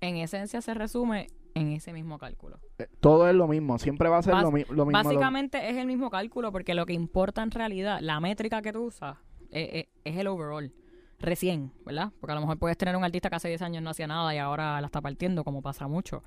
[0.01, 2.59] En esencia se resume en ese mismo cálculo.
[2.79, 4.91] Eh, Todo es lo mismo, siempre va a ser Bas- lo, mi- lo mismo.
[4.91, 8.73] lo- Básicamente es el mismo cálculo porque lo que importa en realidad, la métrica que
[8.73, 9.17] tú usas,
[9.51, 10.69] eh, eh, es el overall.
[11.17, 12.11] Recién, ¿verdad?
[12.19, 14.35] Porque a lo mejor puedes tener un artista que hace 10 años no hacía nada
[14.35, 16.23] y ahora la está partiendo, como pasa mucho.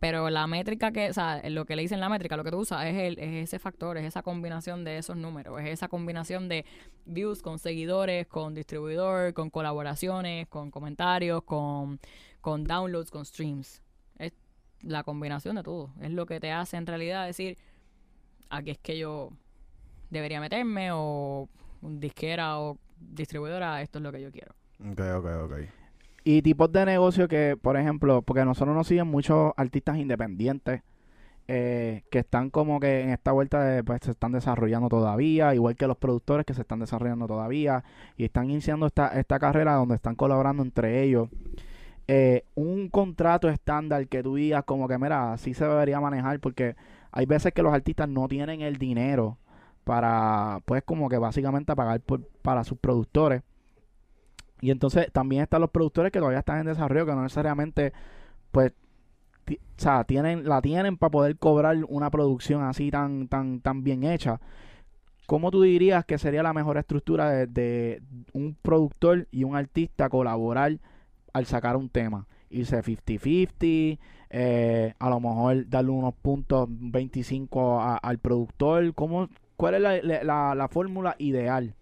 [0.00, 2.58] Pero la métrica que, o sea, lo que le dicen la métrica, lo que tú
[2.58, 6.48] usas es, el, es ese factor, es esa combinación de esos números, es esa combinación
[6.48, 6.64] de
[7.06, 11.98] views con seguidores, con distribuidor, con colaboraciones, con comentarios, con,
[12.40, 13.82] con downloads, con streams.
[14.18, 14.32] Es
[14.82, 15.90] la combinación de todo.
[16.00, 17.56] Es lo que te hace en realidad decir,
[18.50, 19.30] aquí es que yo
[20.10, 21.48] debería meterme o
[21.80, 24.54] disquera o distribuidora, esto es lo que yo quiero.
[24.80, 25.85] Ok, ok, ok.
[26.28, 30.82] Y tipos de negocio que, por ejemplo, porque nosotros nos siguen muchos artistas independientes
[31.46, 35.76] eh, que están como que en esta vuelta de, pues se están desarrollando todavía, igual
[35.76, 37.84] que los productores que se están desarrollando todavía
[38.16, 41.28] y están iniciando esta, esta carrera donde están colaborando entre ellos.
[42.08, 46.74] Eh, un contrato estándar que tú digas como que, mira, así se debería manejar porque
[47.12, 49.38] hay veces que los artistas no tienen el dinero
[49.84, 53.44] para, pues como que básicamente pagar por, para sus productores.
[54.60, 57.92] Y entonces también están los productores que todavía están en desarrollo, que no necesariamente,
[58.52, 58.72] pues,
[59.48, 64.04] o sea, tienen, la tienen para poder cobrar una producción así tan, tan, tan bien
[64.04, 64.40] hecha.
[65.26, 68.02] ¿Cómo tú dirías que sería la mejor estructura de,
[68.32, 70.78] un productor y un artista colaborar
[71.32, 72.26] al sacar un tema?
[72.48, 73.98] Irse 50-50,
[74.30, 78.94] eh, a lo mejor darle unos puntos 25 a- al productor.
[78.94, 81.74] ¿Cómo, ¿Cuál es la- la fórmula ideal?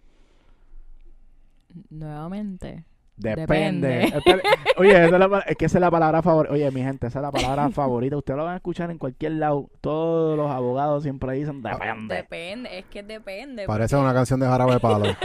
[1.89, 2.85] Nuevamente.
[3.17, 4.11] Depende.
[4.77, 6.53] Oye, esa es, la es que esa es la palabra favorita.
[6.53, 8.17] Oye, mi gente, esa es la palabra favorita.
[8.17, 9.69] Ustedes lo van a escuchar en cualquier lado.
[9.79, 12.13] Todos los abogados siempre dicen depende.
[12.15, 13.65] Depende, es que depende.
[13.67, 15.05] Parece una canción de Jarabe Palo.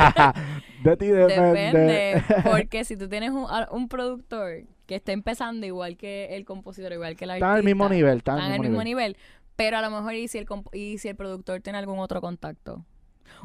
[0.84, 1.68] De ti depende.
[1.72, 6.92] Depende, porque si tú tienes un, un productor que está empezando igual que el compositor,
[6.92, 8.18] igual que el artista, Está al mismo nivel.
[8.18, 9.12] Está están al mismo, el mismo nivel.
[9.12, 9.16] nivel,
[9.56, 12.20] pero a lo mejor y si el comp- y si el productor tiene algún otro
[12.22, 12.84] contacto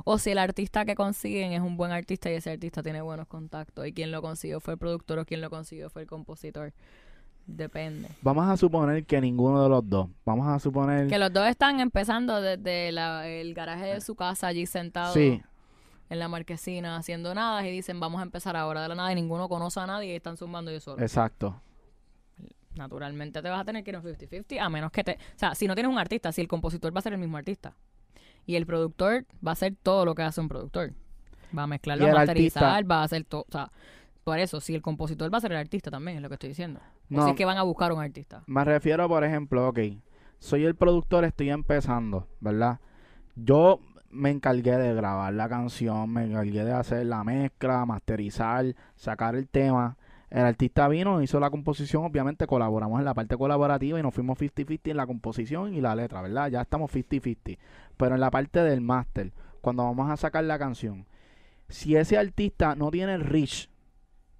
[0.03, 3.27] o si el artista que consiguen es un buen artista y ese artista tiene buenos
[3.27, 6.73] contactos y quien lo consiguió fue el productor o quien lo consiguió fue el compositor.
[7.47, 8.09] Depende.
[8.23, 10.07] Vamos a suponer que ninguno de los dos.
[10.25, 11.07] Vamos a suponer.
[11.07, 15.39] Que los dos están empezando desde la- el garaje de su casa allí sentados Sí.
[16.09, 19.15] en la marquesina haciendo nada y dicen vamos a empezar ahora de la nada y
[19.15, 21.01] ninguno conoce a nadie y están zumbando ellos solos.
[21.03, 21.61] Exacto.
[22.75, 25.13] Naturalmente te vas a tener que ir a un 50-50 a menos que te...
[25.13, 27.37] O sea, si no tienes un artista, si el compositor va a ser el mismo
[27.37, 27.73] artista
[28.45, 30.93] y el productor va a hacer todo lo que hace un productor.
[31.57, 33.45] Va a mezclar, va a masterizar, artista- va a hacer todo.
[33.47, 33.71] O sea,
[34.23, 36.49] por eso, si el compositor va a ser el artista también, es lo que estoy
[36.49, 36.79] diciendo.
[37.11, 37.23] O No.
[37.25, 38.43] si es que van a buscar un artista.
[38.47, 39.79] Me refiero, por ejemplo, ok,
[40.39, 42.79] soy el productor, estoy empezando, ¿verdad?
[43.35, 43.79] Yo
[44.09, 49.47] me encargué de grabar la canción, me encargué de hacer la mezcla, masterizar, sacar el
[49.47, 49.97] tema.
[50.35, 54.37] El artista vino, hizo la composición, obviamente colaboramos en la parte colaborativa y nos fuimos
[54.37, 56.49] 50-50 en la composición y la letra, ¿verdad?
[56.49, 57.57] Ya estamos 50-50.
[57.95, 59.31] Pero en la parte del máster,
[59.61, 61.05] cuando vamos a sacar la canción,
[61.69, 63.69] si ese artista no tiene el reach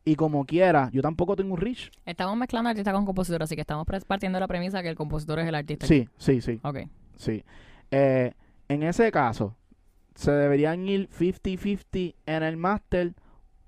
[0.04, 1.89] y como quiera, yo tampoco tengo un reach.
[2.06, 5.39] Estamos mezclando artista con compositor, así que estamos partiendo de la premisa que el compositor
[5.39, 5.88] es el artista.
[5.88, 6.80] Sí, sí, sí, Ok.
[7.16, 7.41] sí.
[7.91, 8.34] Eh,
[8.68, 9.56] en ese caso,
[10.14, 13.14] ¿se deberían ir 50-50 en el máster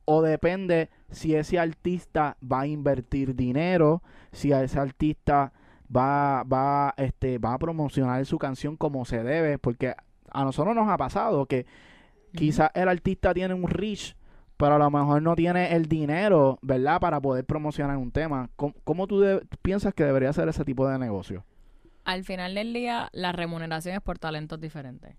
[0.03, 4.01] o depende si ese artista va a invertir dinero,
[4.31, 5.53] si a ese artista
[5.95, 9.57] va, va, este, va a promocionar su canción como se debe?
[9.57, 9.95] Porque
[10.29, 11.65] a nosotros nos ha pasado que
[12.35, 14.15] quizás el artista tiene un reach,
[14.57, 16.99] pero a lo mejor no tiene el dinero, ¿verdad?
[16.99, 18.49] Para poder promocionar un tema.
[18.55, 19.23] ¿Cómo, cómo tú
[19.61, 21.45] piensas que debería ser ese tipo de negocio?
[22.03, 25.15] Al final del día, la remuneración es por talentos diferentes,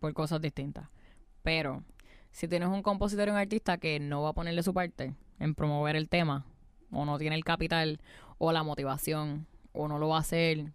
[0.00, 0.88] por cosas distintas.
[1.42, 1.82] Pero
[2.30, 5.54] si tienes un compositor y un artista que no va a ponerle su parte en
[5.54, 6.44] promover el tema,
[6.92, 8.00] o no tiene el capital,
[8.38, 10.72] o la motivación, o no lo va a hacer,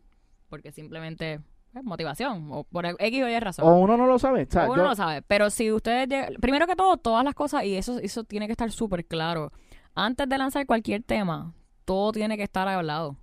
[0.50, 1.40] porque simplemente
[1.74, 3.66] es motivación, o por X o Y razón.
[3.68, 4.44] O uno no lo sabe.
[4.44, 5.22] O sea, Uno yo- no lo sabe.
[5.24, 6.08] Pero si ustedes.
[6.08, 9.52] lleg- Primero que todo, todas las cosas, y eso, eso tiene que estar súper claro.
[9.94, 11.54] Antes de lanzar cualquier tema,
[11.86, 13.18] todo tiene que estar hablado.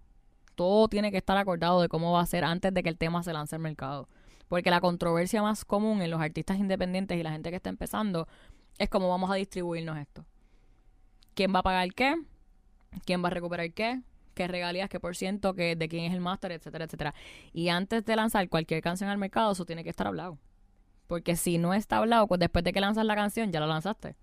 [0.54, 3.22] Todo tiene que estar acordado de cómo va a ser antes de que el tema
[3.22, 4.08] se lance al mercado.
[4.52, 8.28] Porque la controversia más común en los artistas independientes y la gente que está empezando
[8.76, 10.26] es cómo vamos a distribuirnos esto.
[11.32, 12.16] ¿Quién va a pagar qué?
[13.06, 14.02] ¿Quién va a recuperar qué?
[14.34, 14.90] ¿Qué regalías?
[14.90, 15.54] ¿Qué por ciento?
[15.54, 16.52] ¿Qué, ¿De quién es el máster?
[16.52, 17.14] Etcétera, etcétera.
[17.54, 20.36] Y antes de lanzar cualquier canción al mercado, eso tiene que estar hablado.
[21.06, 24.16] Porque si no está hablado, pues después de que lanzas la canción, ya la lanzaste.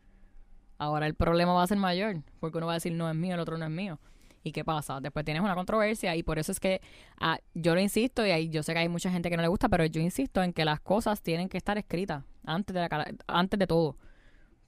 [0.78, 3.34] Ahora el problema va a ser mayor, porque uno va a decir no es mío,
[3.34, 4.00] el otro no es mío.
[4.44, 5.00] ¿Y qué pasa?
[5.02, 6.82] Después tienes una controversia y por eso es que
[7.20, 9.50] ah, yo lo insisto y ahí yo sé que hay mucha gente que no le
[9.50, 13.14] gusta, pero yo insisto en que las cosas tienen que estar escritas antes de, la,
[13.28, 13.98] antes de todo.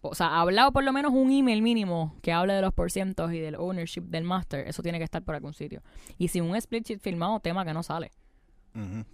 [0.02, 3.40] O sea, hablado por lo menos un email mínimo que hable de los porcientos y
[3.40, 5.82] del ownership del master, eso tiene que estar por algún sitio.
[6.18, 8.12] Y si un split sheet firmado, tema que no sale.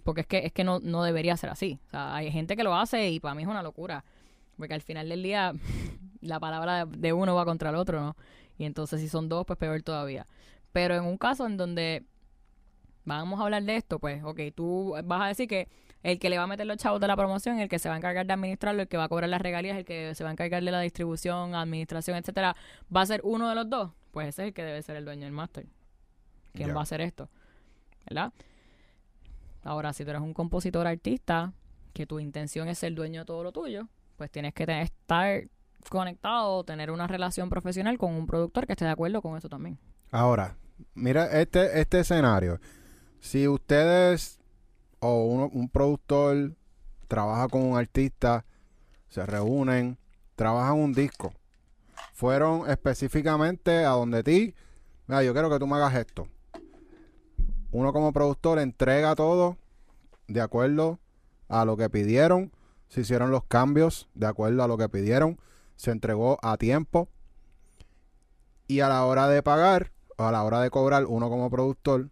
[0.04, 1.80] Porque es que, es que no, no debería ser así.
[1.88, 4.04] O sea, hay gente que lo hace y para mí es una locura.
[4.56, 5.52] Porque al final del día
[6.20, 8.16] la palabra de uno va contra el otro, ¿no?
[8.58, 10.26] Y entonces si son dos, pues peor todavía.
[10.72, 12.04] Pero en un caso en donde
[13.04, 15.68] vamos a hablar de esto, pues, ok, tú vas a decir que
[16.02, 17.94] el que le va a meter los chavos de la promoción, el que se va
[17.94, 20.30] a encargar de administrarlo, el que va a cobrar las regalías, el que se va
[20.30, 22.54] a encargar de la distribución, administración, etcétera,
[22.94, 25.04] va a ser uno de los dos, pues ese es el que debe ser el
[25.04, 25.66] dueño del máster.
[26.52, 27.28] ¿Quién va a hacer esto?
[28.06, 28.32] ¿Verdad?
[29.62, 31.52] Ahora, si tú eres un compositor artista,
[31.92, 35.48] que tu intención es ser dueño de todo lo tuyo, pues tienes que estar
[35.90, 39.78] conectado, tener una relación profesional con un productor que esté de acuerdo con eso también.
[40.10, 40.56] Ahora,
[40.94, 42.60] mira este, este escenario.
[43.20, 44.38] Si ustedes
[45.00, 46.54] o uno- un productor
[47.06, 48.44] trabaja con un artista,
[49.08, 49.96] se reúnen,
[50.36, 51.32] trabajan un disco,
[52.12, 54.54] fueron específicamente a donde ti,
[55.06, 56.28] mira, yo quiero que tú me hagas esto.
[57.70, 59.56] Uno como productor entrega todo
[60.26, 60.98] de acuerdo
[61.48, 62.52] a lo que pidieron,
[62.88, 65.38] se hicieron los cambios de acuerdo a lo que pidieron,
[65.78, 67.08] se entregó a tiempo
[68.66, 72.10] y a la hora de pagar o a la hora de cobrar uno como productor,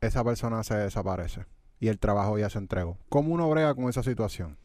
[0.00, 1.44] esa persona se desaparece
[1.80, 2.96] y el trabajo ya se entregó.
[3.08, 4.56] ¿Cómo uno brega con esa situación?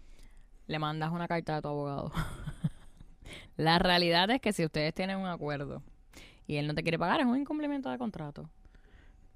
[0.68, 2.12] Le mandas una carta a tu abogado.
[3.58, 5.82] La realidad es que si ustedes tienen un acuerdo
[6.48, 8.50] y él no te quiere pagar, es un incumplimiento de contrato.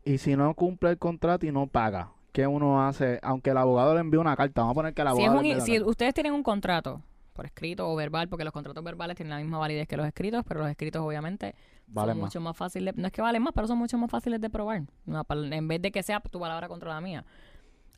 [0.06, 3.20] Y si no cumple el contrato y no paga, ¿qué uno hace?
[3.24, 5.38] Aunque el abogado le envíe una carta, vamos a poner que el Si, es abogado
[5.40, 5.90] un- le envíe si carta.
[5.90, 7.02] ustedes tienen un contrato
[7.38, 10.44] por escrito o verbal, porque los contratos verbales tienen la misma validez que los escritos,
[10.46, 11.56] pero los escritos obviamente
[11.88, 12.28] Vale son más.
[12.28, 14.84] mucho más fáciles, no es que valen más, pero son mucho más fáciles de probar,
[15.08, 17.26] en vez de que sea tu palabra contra la mía.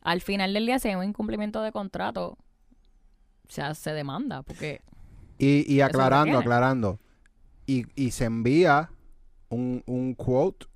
[0.02, 2.38] Al final del día, si hay un incumplimiento de contrato,
[3.48, 4.82] o sea, se demanda, porque
[5.38, 7.00] Y, y aclarando, aclarando.
[7.66, 8.90] Y, y se envía
[9.48, 10.66] un, un quote,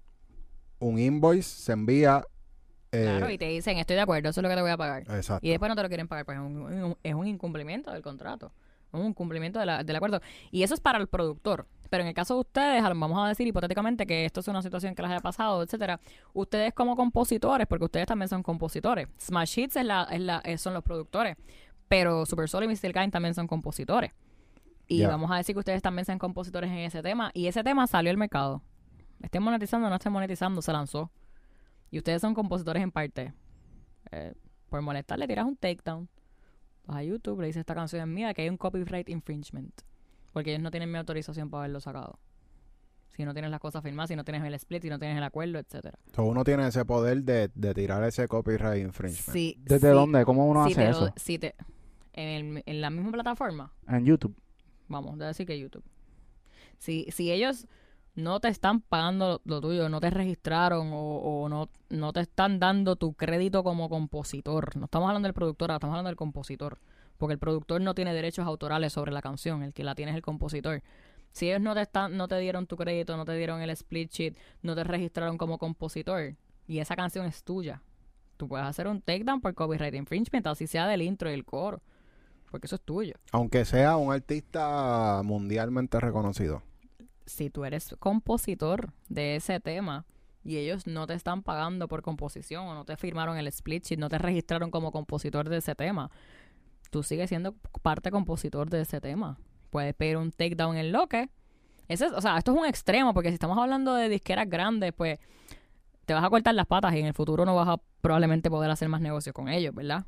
[0.80, 2.24] un invoice, se envía...
[2.94, 4.76] eh, claro, y te dicen, estoy de acuerdo, eso es lo que te voy a
[4.76, 5.02] pagar.
[5.02, 5.46] Exacto.
[5.46, 8.52] Y después no te lo quieren pagar, pues es un, es un incumplimiento del contrato.
[8.92, 10.20] Es un incumplimiento de la- del acuerdo.
[10.52, 11.66] Y eso es para el productor.
[11.90, 14.94] Pero en el caso de ustedes, vamos a decir hipotéticamente que esto es una situación
[14.94, 16.00] que les haya pasado, etcétera.
[16.32, 19.08] Ustedes como compositores, porque ustedes también son compositores.
[19.20, 21.36] Smash Hits es la, es la, es- son los productores.
[21.88, 22.92] Pero Super Soul y Mr.
[22.92, 24.12] Kind también son compositores.
[24.86, 27.30] Y vamos a decir que ustedes también sean compositores en ese tema.
[27.34, 28.62] Y ese tema salió al mercado.
[29.22, 31.10] Estén monetizando o no estén monetizando, se lanzó.
[31.90, 33.32] Y ustedes son compositores en parte.
[34.10, 34.34] Eh,
[34.68, 36.08] por molestar, le tiras un takedown.
[36.86, 39.72] Vas a YouTube, le dices esta canción es mía, que hay un copyright infringement.
[40.32, 42.18] Porque ellos no tienen mi autorización para haberlo sacado.
[43.16, 45.22] Si no tienes las cosas firmadas, si no tienes el split, si no tienes el
[45.22, 45.96] acuerdo, etcétera.
[46.16, 49.32] So, uno tiene ese poder de, de tirar ese copyright infringement.
[49.32, 50.24] Sí, ¿Desde sí, dónde?
[50.24, 51.14] ¿Cómo uno si hace te lo- eso?
[51.16, 51.54] si te-
[52.12, 54.34] en, el- en la misma plataforma, En YouTube.
[54.88, 55.84] vamos a decir que YouTube.
[56.78, 57.68] Si, si ellos
[58.14, 62.96] no te están pagando lo, tuyo, no te registraron o, no, no te están dando
[62.96, 64.76] tu crédito como compositor.
[64.76, 66.78] No estamos hablando del productor, estamos hablando del compositor.
[67.18, 70.16] Porque el productor no tiene derechos autorales sobre la canción, el que la tiene es
[70.16, 70.82] el compositor.
[71.32, 74.10] Si ellos no te están, no te dieron tu crédito, no te dieron el split
[74.10, 76.34] sheet, no te registraron como compositor,
[76.66, 77.82] y esa canción es tuya,
[78.36, 81.82] tú puedes hacer un takedown por copyright infringement, así sea del intro y el coro,
[82.50, 83.14] porque eso es tuyo.
[83.32, 86.62] Aunque sea un artista mundialmente reconocido.
[87.26, 90.04] Si tú eres compositor de ese tema
[90.42, 93.98] y ellos no te están pagando por composición o no te firmaron el split sheet,
[93.98, 96.10] no te registraron como compositor de ese tema,
[96.90, 99.38] tú sigues siendo parte compositor de ese tema.
[99.70, 101.28] Puedes pedir un takedown en lo que.
[101.88, 104.92] Ese es, o sea, esto es un extremo, porque si estamos hablando de disqueras grandes,
[104.92, 105.18] pues
[106.04, 108.70] te vas a cortar las patas y en el futuro no vas a probablemente poder
[108.70, 110.04] hacer más negocios con ellos, ¿verdad?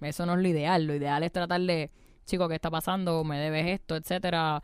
[0.00, 0.84] Eso no es lo ideal.
[0.84, 1.90] Lo ideal es tratar de,
[2.24, 3.22] chico, ¿qué está pasando?
[3.24, 3.96] ¿Me debes esto?
[3.96, 4.62] Etcétera.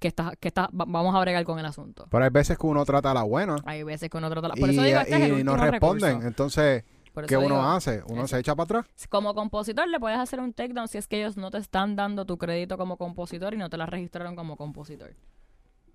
[0.00, 2.08] Que está, que está, va- vamos a bregar con el asunto.
[2.10, 4.54] Pero hay veces que uno trata a la buena Hay veces que uno trata la...
[4.54, 6.10] Por y, eso digo, este es el y no responden.
[6.10, 6.26] recurso.
[6.28, 6.84] Entonces,
[7.28, 8.02] ¿qué uno hace?
[8.08, 8.86] Uno se echa para atrás.
[9.10, 12.24] Como compositor le puedes hacer un takedown si es que ellos no te están dando
[12.24, 15.14] tu crédito como compositor y no te la registraron como compositor.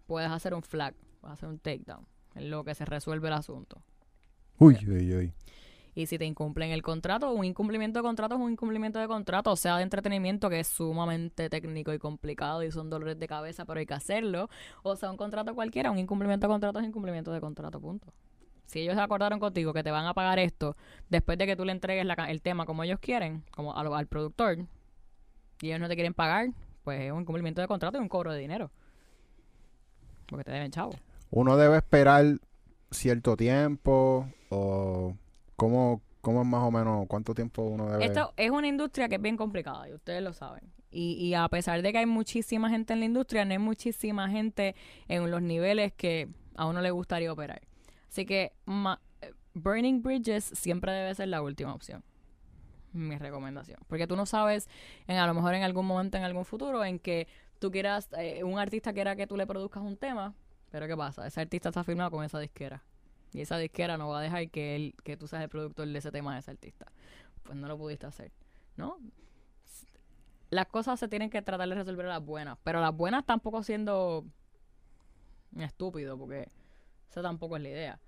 [0.06, 3.82] Puedes hacer un flag, puedes hacer un takedown, en lo que se resuelve el asunto.
[4.60, 5.34] Uy, uy, uy.
[5.96, 9.52] Y si te incumplen el contrato, un incumplimiento de contrato es un incumplimiento de contrato,
[9.52, 13.64] o sea de entretenimiento que es sumamente técnico y complicado y son dolores de cabeza,
[13.64, 14.50] pero hay que hacerlo.
[14.84, 18.12] O sea, un contrato cualquiera, un incumplimiento de contrato es incumplimiento de contrato, punto.
[18.66, 20.76] Si ellos acordaron contigo que te van a pagar esto
[21.10, 24.58] después de que tú le entregues el tema como ellos quieren, como al, al productor,
[25.62, 26.50] y ellos no te quieren pagar,
[26.84, 28.70] pues es un incumplimiento de contrato y un cobro de dinero.
[30.28, 30.92] Porque te deben chavo.
[31.32, 32.40] Uno debe esperar
[32.92, 35.16] cierto tiempo o
[35.56, 38.06] cómo, cómo es más o menos cuánto tiempo uno debe.
[38.06, 40.72] Esto es una industria que es bien complicada y ustedes lo saben.
[40.92, 44.30] Y, y a pesar de que hay muchísima gente en la industria, no hay muchísima
[44.30, 44.76] gente
[45.08, 47.62] en los niveles que a uno le gustaría operar.
[48.08, 48.54] Así que
[49.54, 52.04] Burning Bridges siempre debe ser la última opción.
[52.94, 53.80] Mi recomendación.
[53.88, 54.70] Porque tú no sabes,
[55.08, 57.28] en, a lo mejor en algún momento, en algún futuro, en que
[57.60, 60.34] tú quieras, eh, un artista quiera que tú le produzcas un tema,
[60.72, 61.28] pero ¿qué pasa?
[61.28, 62.84] Ese artista está firmado con esa disquera.
[63.34, 65.98] Y esa disquera no va a dejar que, él, que tú seas el productor de
[65.98, 66.92] ese tema de ese artista.
[67.44, 68.32] Pues no lo pudiste hacer,
[68.78, 68.98] ¿no?
[70.50, 73.64] Las cosas se tienen que tratar de resolver a las buenas, pero las buenas tampoco
[73.64, 74.26] siendo
[75.58, 76.50] estúpido, porque
[77.10, 78.00] esa tampoco es la idea.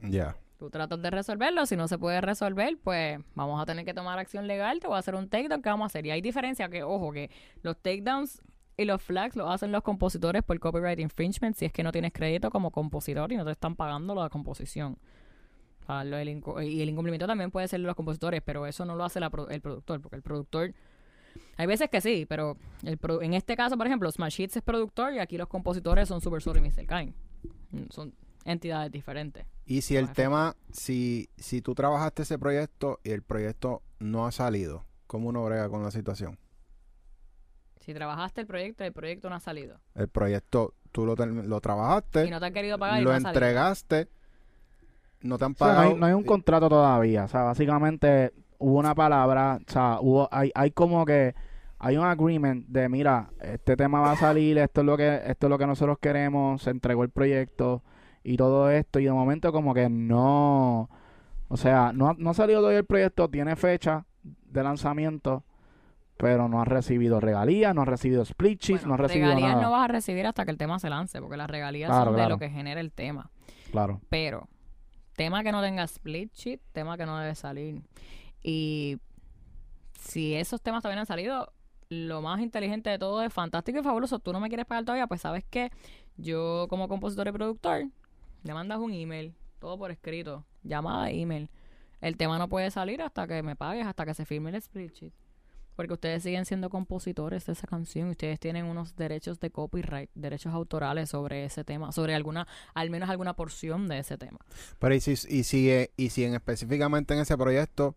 [0.00, 0.36] Ya.
[0.58, 4.18] Tú tratas de resolverlo, si no se puede resolver, pues vamos a tener que tomar
[4.18, 6.06] acción legal, te voy a hacer un takedown, ¿qué vamos a hacer?
[6.06, 7.30] Y hay diferencia que, ojo, que
[7.62, 8.40] los takedowns
[8.76, 12.12] y los flags los hacen los compositores por copyright infringement si es que no tienes
[12.12, 14.96] crédito como compositor y no te están pagando la composición.
[15.82, 18.66] O sea, lo del incu- y el incumplimiento también puede ser de los compositores, pero
[18.66, 20.74] eso no lo hace la pro- el productor, porque el productor...
[21.56, 24.62] Hay veces que sí, pero el pro- en este caso, por ejemplo, Smash Hits es
[24.62, 26.86] productor y aquí los compositores son Super Soul y Mr.
[26.86, 27.14] Kine.
[27.70, 28.14] Mm, Son
[28.44, 29.46] entidades diferentes.
[29.64, 34.32] Y si el tema, si, si tú trabajaste ese proyecto y el proyecto no ha
[34.32, 36.38] salido, ¿cómo uno brega con la situación?
[37.84, 39.78] Si trabajaste el proyecto, el proyecto no ha salido.
[39.94, 43.16] El proyecto, tú lo, lo trabajaste, Y no te han querido pagar y lo no
[43.16, 43.40] ha salido.
[43.44, 44.08] entregaste,
[45.22, 45.88] no te han O sea, no, pagado.
[45.94, 47.24] hay, no hay un y- contrato todavía.
[47.24, 51.34] O sea, básicamente hubo una palabra, o sea, hubo, hay, hay como que
[51.78, 55.46] hay un agreement de mira, este tema va a salir, esto es lo que, esto
[55.46, 57.82] es lo que nosotros queremos, se entregó el proyecto
[58.22, 60.88] y todo esto, y de momento como que no,
[61.48, 65.42] o sea, no, ha- no ha salido todavía el proyecto, tiene fecha de lanzamiento,
[66.22, 69.50] pero no ha recibido regalías, no ha recibido split sheets, Bueno, no ha recibido regalías
[69.56, 69.62] nada.
[69.62, 72.20] no vas a recibir hasta que el tema se lance, porque las regalías Claro, son
[72.20, 73.32] de lo que genera el tema.
[73.72, 74.00] Claro.
[74.08, 74.48] Pero,
[75.16, 77.82] tema que no tenga split sheet, tema que no debe salir.
[78.40, 78.98] Y
[79.98, 81.52] si esos temas todavía no han salido,
[81.88, 84.20] lo más inteligente de todo es fantástico y fabuloso.
[84.20, 85.72] Tú no me quieres pagar todavía, pues sabes que
[86.16, 87.86] yo como compositor y productor,
[88.44, 91.50] le mandas un email, todo por escrito, llamada, email.
[92.00, 94.92] El tema no puede salir hasta que me pagues, hasta que se firme el split
[94.92, 95.12] sheet.
[95.76, 100.10] Porque ustedes siguen siendo compositores de esa canción y ustedes tienen unos derechos de copyright,
[100.14, 104.38] derechos autorales sobre ese tema, sobre alguna, al menos alguna porción de ese tema.
[104.78, 107.96] Pero y si, y si, y si en, específicamente en ese proyecto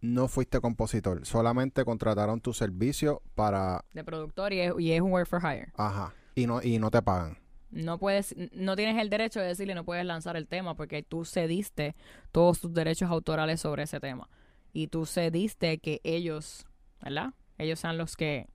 [0.00, 5.12] no fuiste compositor, solamente contrataron tu servicio para, de productor y es, y es un
[5.12, 5.72] work for hire.
[5.76, 7.38] ajá, y no, y no te pagan.
[7.70, 11.24] No puedes, no tienes el derecho de decirle no puedes lanzar el tema porque tú
[11.24, 11.96] cediste
[12.30, 14.28] todos tus derechos autorales sobre ese tema.
[14.76, 16.66] Y tú cediste que ellos,
[17.00, 17.30] ¿verdad?
[17.56, 18.46] Ellos sean los que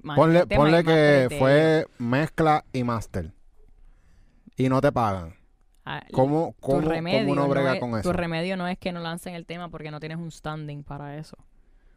[0.00, 1.90] manejan Ponle, ponle que fue ellos.
[1.98, 3.34] mezcla y master.
[4.56, 5.34] Y no te pagan.
[5.84, 8.12] Ah, ¿Cómo, tu cómo, remedio cómo uno no brega es- con Tu eso?
[8.14, 11.36] remedio no es que no lancen el tema porque no tienes un standing para eso.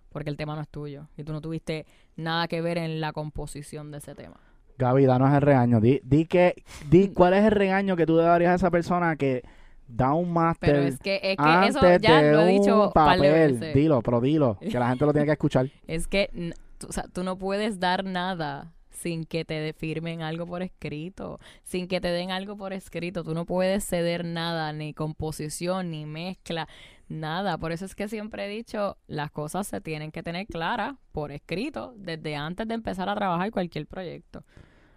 [0.10, 1.08] Porque el tema no es tuyo.
[1.16, 1.86] Y tú no tuviste
[2.18, 4.42] nada que ver en la composición de ese tema.
[4.80, 5.80] Gaby, danos el regaño.
[5.80, 9.44] Di, di que, di cuál es el regaño que tú darías a esa persona que
[9.92, 12.92] da un máster Pero es que, es que antes eso ya de lo he dicho
[12.94, 13.22] papel.
[13.22, 13.76] veces.
[13.76, 15.68] Dilo, pero dilo, que la gente lo tiene que escuchar.
[15.88, 16.30] Es que
[16.88, 21.88] o sea, tú no puedes dar nada sin que te firmen algo por escrito, sin
[21.88, 23.24] que te den algo por escrito.
[23.24, 26.68] Tú no puedes ceder nada, ni composición, ni mezcla,
[27.10, 27.58] nada.
[27.58, 31.32] Por eso es que siempre he dicho, las cosas se tienen que tener claras por
[31.32, 34.44] escrito desde antes de empezar a trabajar cualquier proyecto.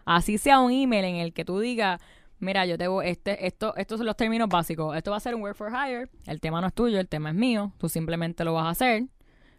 [0.05, 1.99] Así sea un email en el que tú digas,
[2.39, 4.97] mira, yo tengo este, esto, estos son los términos básicos.
[4.97, 6.09] Esto va a ser un work for hire.
[6.27, 7.73] El tema no es tuyo, el tema es mío.
[7.79, 9.05] Tú simplemente lo vas a hacer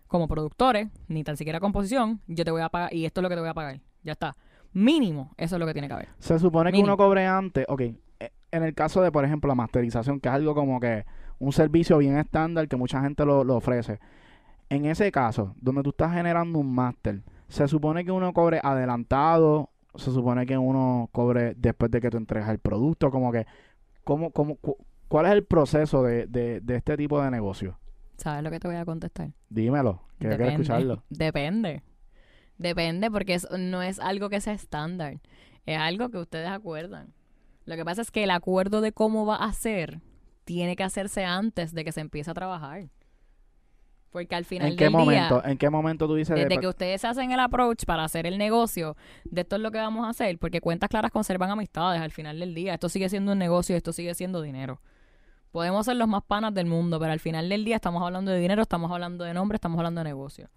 [0.07, 2.21] como productores, ni tan siquiera composición.
[2.27, 3.79] Yo te voy a pagar y esto es lo que te voy a pagar.
[4.03, 4.35] Ya está.
[4.73, 6.09] Mínimo, eso es lo que tiene que haber.
[6.19, 7.95] Se supone que uno cobre antes, ok, eh,
[8.51, 11.05] en el caso de, por ejemplo, la masterización, que es algo como que
[11.39, 13.99] un servicio bien estándar que mucha gente lo, lo ofrece.
[14.69, 19.69] En ese caso, donde tú estás generando un máster, se supone que uno cobre adelantado,
[19.97, 23.45] se supone que uno cobre después de que tú entregas el producto, como que,
[24.03, 24.77] ¿cómo, cómo, cu-
[25.07, 27.77] ¿cuál es el proceso de, de, de este tipo de negocio?
[28.17, 29.31] ¿Sabes lo que te voy a contestar?
[29.49, 31.03] Dímelo, que yo quiero escucharlo.
[31.09, 31.83] Depende.
[32.57, 35.19] Depende porque es- no es algo que sea estándar.
[35.65, 37.13] Es algo que ustedes acuerdan.
[37.65, 39.99] Lo que pasa es que el acuerdo de cómo va a ser
[40.43, 42.89] tiene que hacerse antes de que se empiece a trabajar.
[44.15, 45.41] Porque al final ¿En qué del momento?
[45.41, 48.25] día, ¿En qué momento tú dices de- desde que ustedes hacen el approach para hacer
[48.25, 48.95] el negocio,
[49.25, 52.39] de esto es lo que vamos a hacer, porque cuentas claras conservan amistades al final
[52.39, 52.75] del día.
[52.75, 54.79] Esto sigue siendo un negocio, esto sigue siendo dinero.
[55.51, 58.39] Podemos ser los más panas del mundo, pero al final del día estamos hablando de
[58.39, 60.49] dinero, estamos hablando de nombre, estamos hablando de negocio.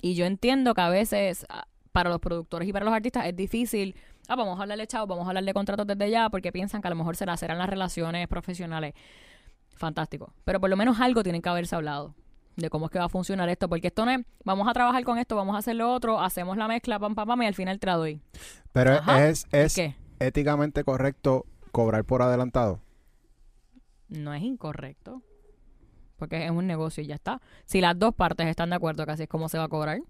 [0.00, 3.36] Y yo entiendo que a veces ah, para los productores y para los artistas es
[3.36, 3.94] difícil,
[4.26, 6.88] ah, vamos a hablarle chao, vamos a hablar de contratos desde ya, porque piensan que
[6.88, 8.94] a lo mejor será, serán las relaciones profesionales.
[9.76, 10.32] Fantástico.
[10.46, 12.14] Pero por lo menos algo tienen que haberse hablado
[12.56, 15.02] de cómo es que va a funcionar esto, porque esto no es, vamos a trabajar
[15.04, 17.54] con esto, vamos a hacer lo otro, hacemos la mezcla, pam, pam, pam, y al
[17.54, 18.20] final te la doy.
[18.72, 19.26] Pero Ajá.
[19.26, 19.96] es, es ¿Qué?
[20.20, 22.80] éticamente correcto cobrar por adelantado.
[24.08, 25.22] No es incorrecto.
[26.16, 27.40] Porque es un negocio y ya está.
[27.64, 30.00] Si las dos partes están de acuerdo que así es como se va a cobrar,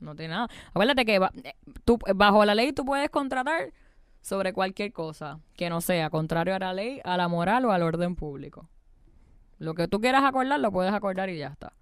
[0.00, 0.48] no tiene nada.
[0.70, 1.54] Acuérdate que eh,
[1.84, 3.72] tú, bajo la ley tú puedes contratar
[4.20, 7.82] sobre cualquier cosa que no sea contrario a la ley, a la moral o al
[7.82, 8.68] orden público.
[9.58, 11.72] Lo que tú quieras acordar, lo puedes acordar y ya está.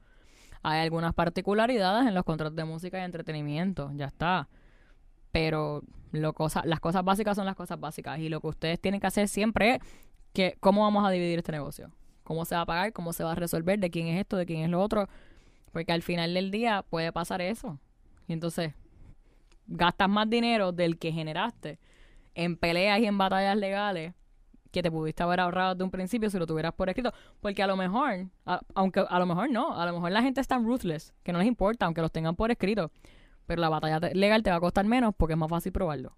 [0.62, 4.48] Hay algunas particularidades en los contratos de música y entretenimiento, ya está.
[5.32, 8.18] Pero lo las cosas básicas son las cosas básicas.
[8.18, 9.82] Y lo que ustedes tienen que hacer siempre es
[10.32, 11.90] que cómo vamos a dividir este negocio.
[12.22, 14.46] Cómo se va a pagar, cómo se va a resolver, de quién es esto, de
[14.46, 15.08] quién es lo otro.
[15.72, 17.78] Porque al final del día puede pasar eso.
[18.26, 18.72] Y entonces
[19.66, 21.78] gastas más dinero del que generaste
[22.34, 24.14] en peleas y en batallas legales
[24.74, 27.12] que te pudiste haber ahorrado de un principio si lo tuvieras por escrito.
[27.40, 30.40] Porque a lo mejor, a- aunque a lo mejor no, a lo mejor la gente
[30.40, 32.90] es tan ruthless que no les importa, aunque los tengan por escrito.
[33.46, 36.12] Pero la batalla te- legal te va a costar menos porque es más fácil probarlo.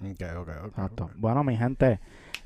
[0.00, 1.10] Ok, ok, ok, Exacto.
[1.16, 2.00] Bueno, mi gente,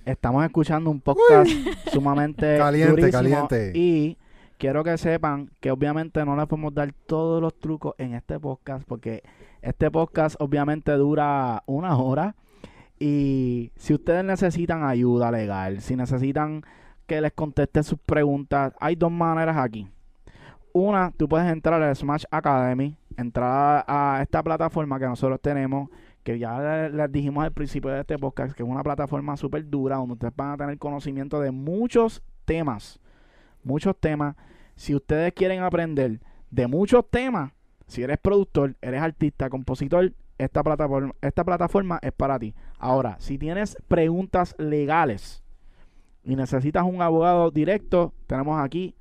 [0.05, 1.51] estamos escuchando un podcast
[1.93, 3.72] sumamente Caliente, durísimo caliente.
[3.74, 4.16] y
[4.59, 8.87] quiero que sepan que obviamente no les podemos dar todos los trucos en este podcast
[8.87, 9.22] porque
[9.62, 12.35] este podcast obviamente dura una hora
[13.01, 16.62] y si ustedes necesitan ayuda legal, si necesitan
[17.07, 19.88] que les conteste sus preguntas, hay dos maneras aquí.
[20.72, 25.88] Una, tú puedes entrar a Smash Academy, entrar a esta plataforma que nosotros tenemos,
[26.22, 29.68] que ya le- les dijimos al principio de este podcast, que es una plataforma súper
[29.68, 33.01] dura, donde ustedes van a tener conocimiento de muchos temas,
[33.64, 34.36] muchos temas.
[34.76, 36.20] Si ustedes quieren aprender
[36.51, 37.53] de muchos temas,
[37.86, 42.55] si eres productor, eres artista, compositor, esta plataforma, esta plataforma es para ti.
[42.78, 45.43] Ahora, si tienes preguntas legales
[46.24, 48.95] y necesitas un abogado directo, tenemos aquí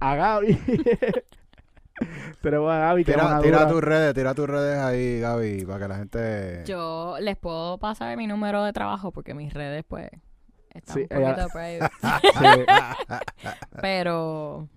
[0.00, 0.58] a Gaby.
[2.42, 5.88] tenemos a Gaby que Tira, tira tus redes, tira tus redes ahí, Gaby, para que
[5.88, 6.62] la gente...
[6.66, 10.08] Yo les puedo pasar mi número de trabajo porque mis redes, pues,
[10.72, 11.94] están Sí, un ella- poquito private.
[12.40, 12.64] Sí.
[13.82, 14.68] Pero,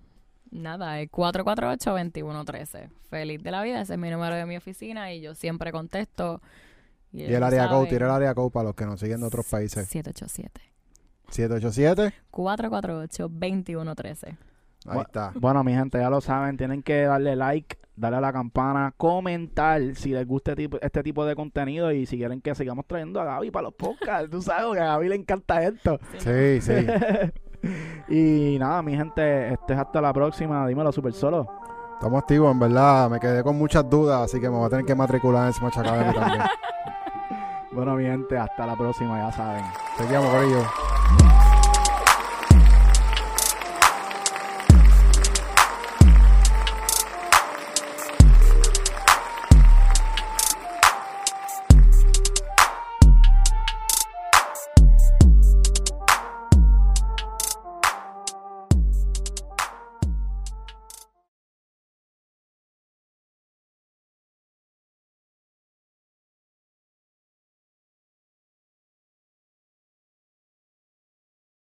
[0.54, 2.88] nada, el 448-2113.
[3.10, 6.40] Feliz de la vida, ese es mi número de mi oficina y yo siempre contesto.
[7.12, 9.46] Y el área code, tira el área code para los que nos siguen de otros
[9.48, 9.86] países.
[9.86, 10.60] 787.
[11.30, 14.36] 787, 448-2113.
[14.86, 15.32] ahí está.
[15.36, 19.80] Bueno, mi gente, ya lo saben, tienen que darle like, darle a la campana, comentar
[19.94, 23.20] si les gusta este tipo, este tipo de contenido y si quieren que sigamos trayendo
[23.20, 24.30] a Gaby para los podcasts.
[24.30, 25.98] Tú sabes que a Gaby le encanta esto.
[26.18, 26.72] Sí, sí.
[28.08, 30.66] y nada, mi gente, este es hasta la próxima.
[30.66, 31.46] Dímelo, super solo.
[31.94, 33.08] Estamos activos, en verdad.
[33.10, 35.78] Me quedé con muchas dudas, así que me voy a tener que matricular en Smash
[35.78, 36.42] Academy también.
[37.72, 39.64] Bueno, mi gente, hasta la próxima, ya saben.
[39.98, 41.43] Seguimos, Corillo.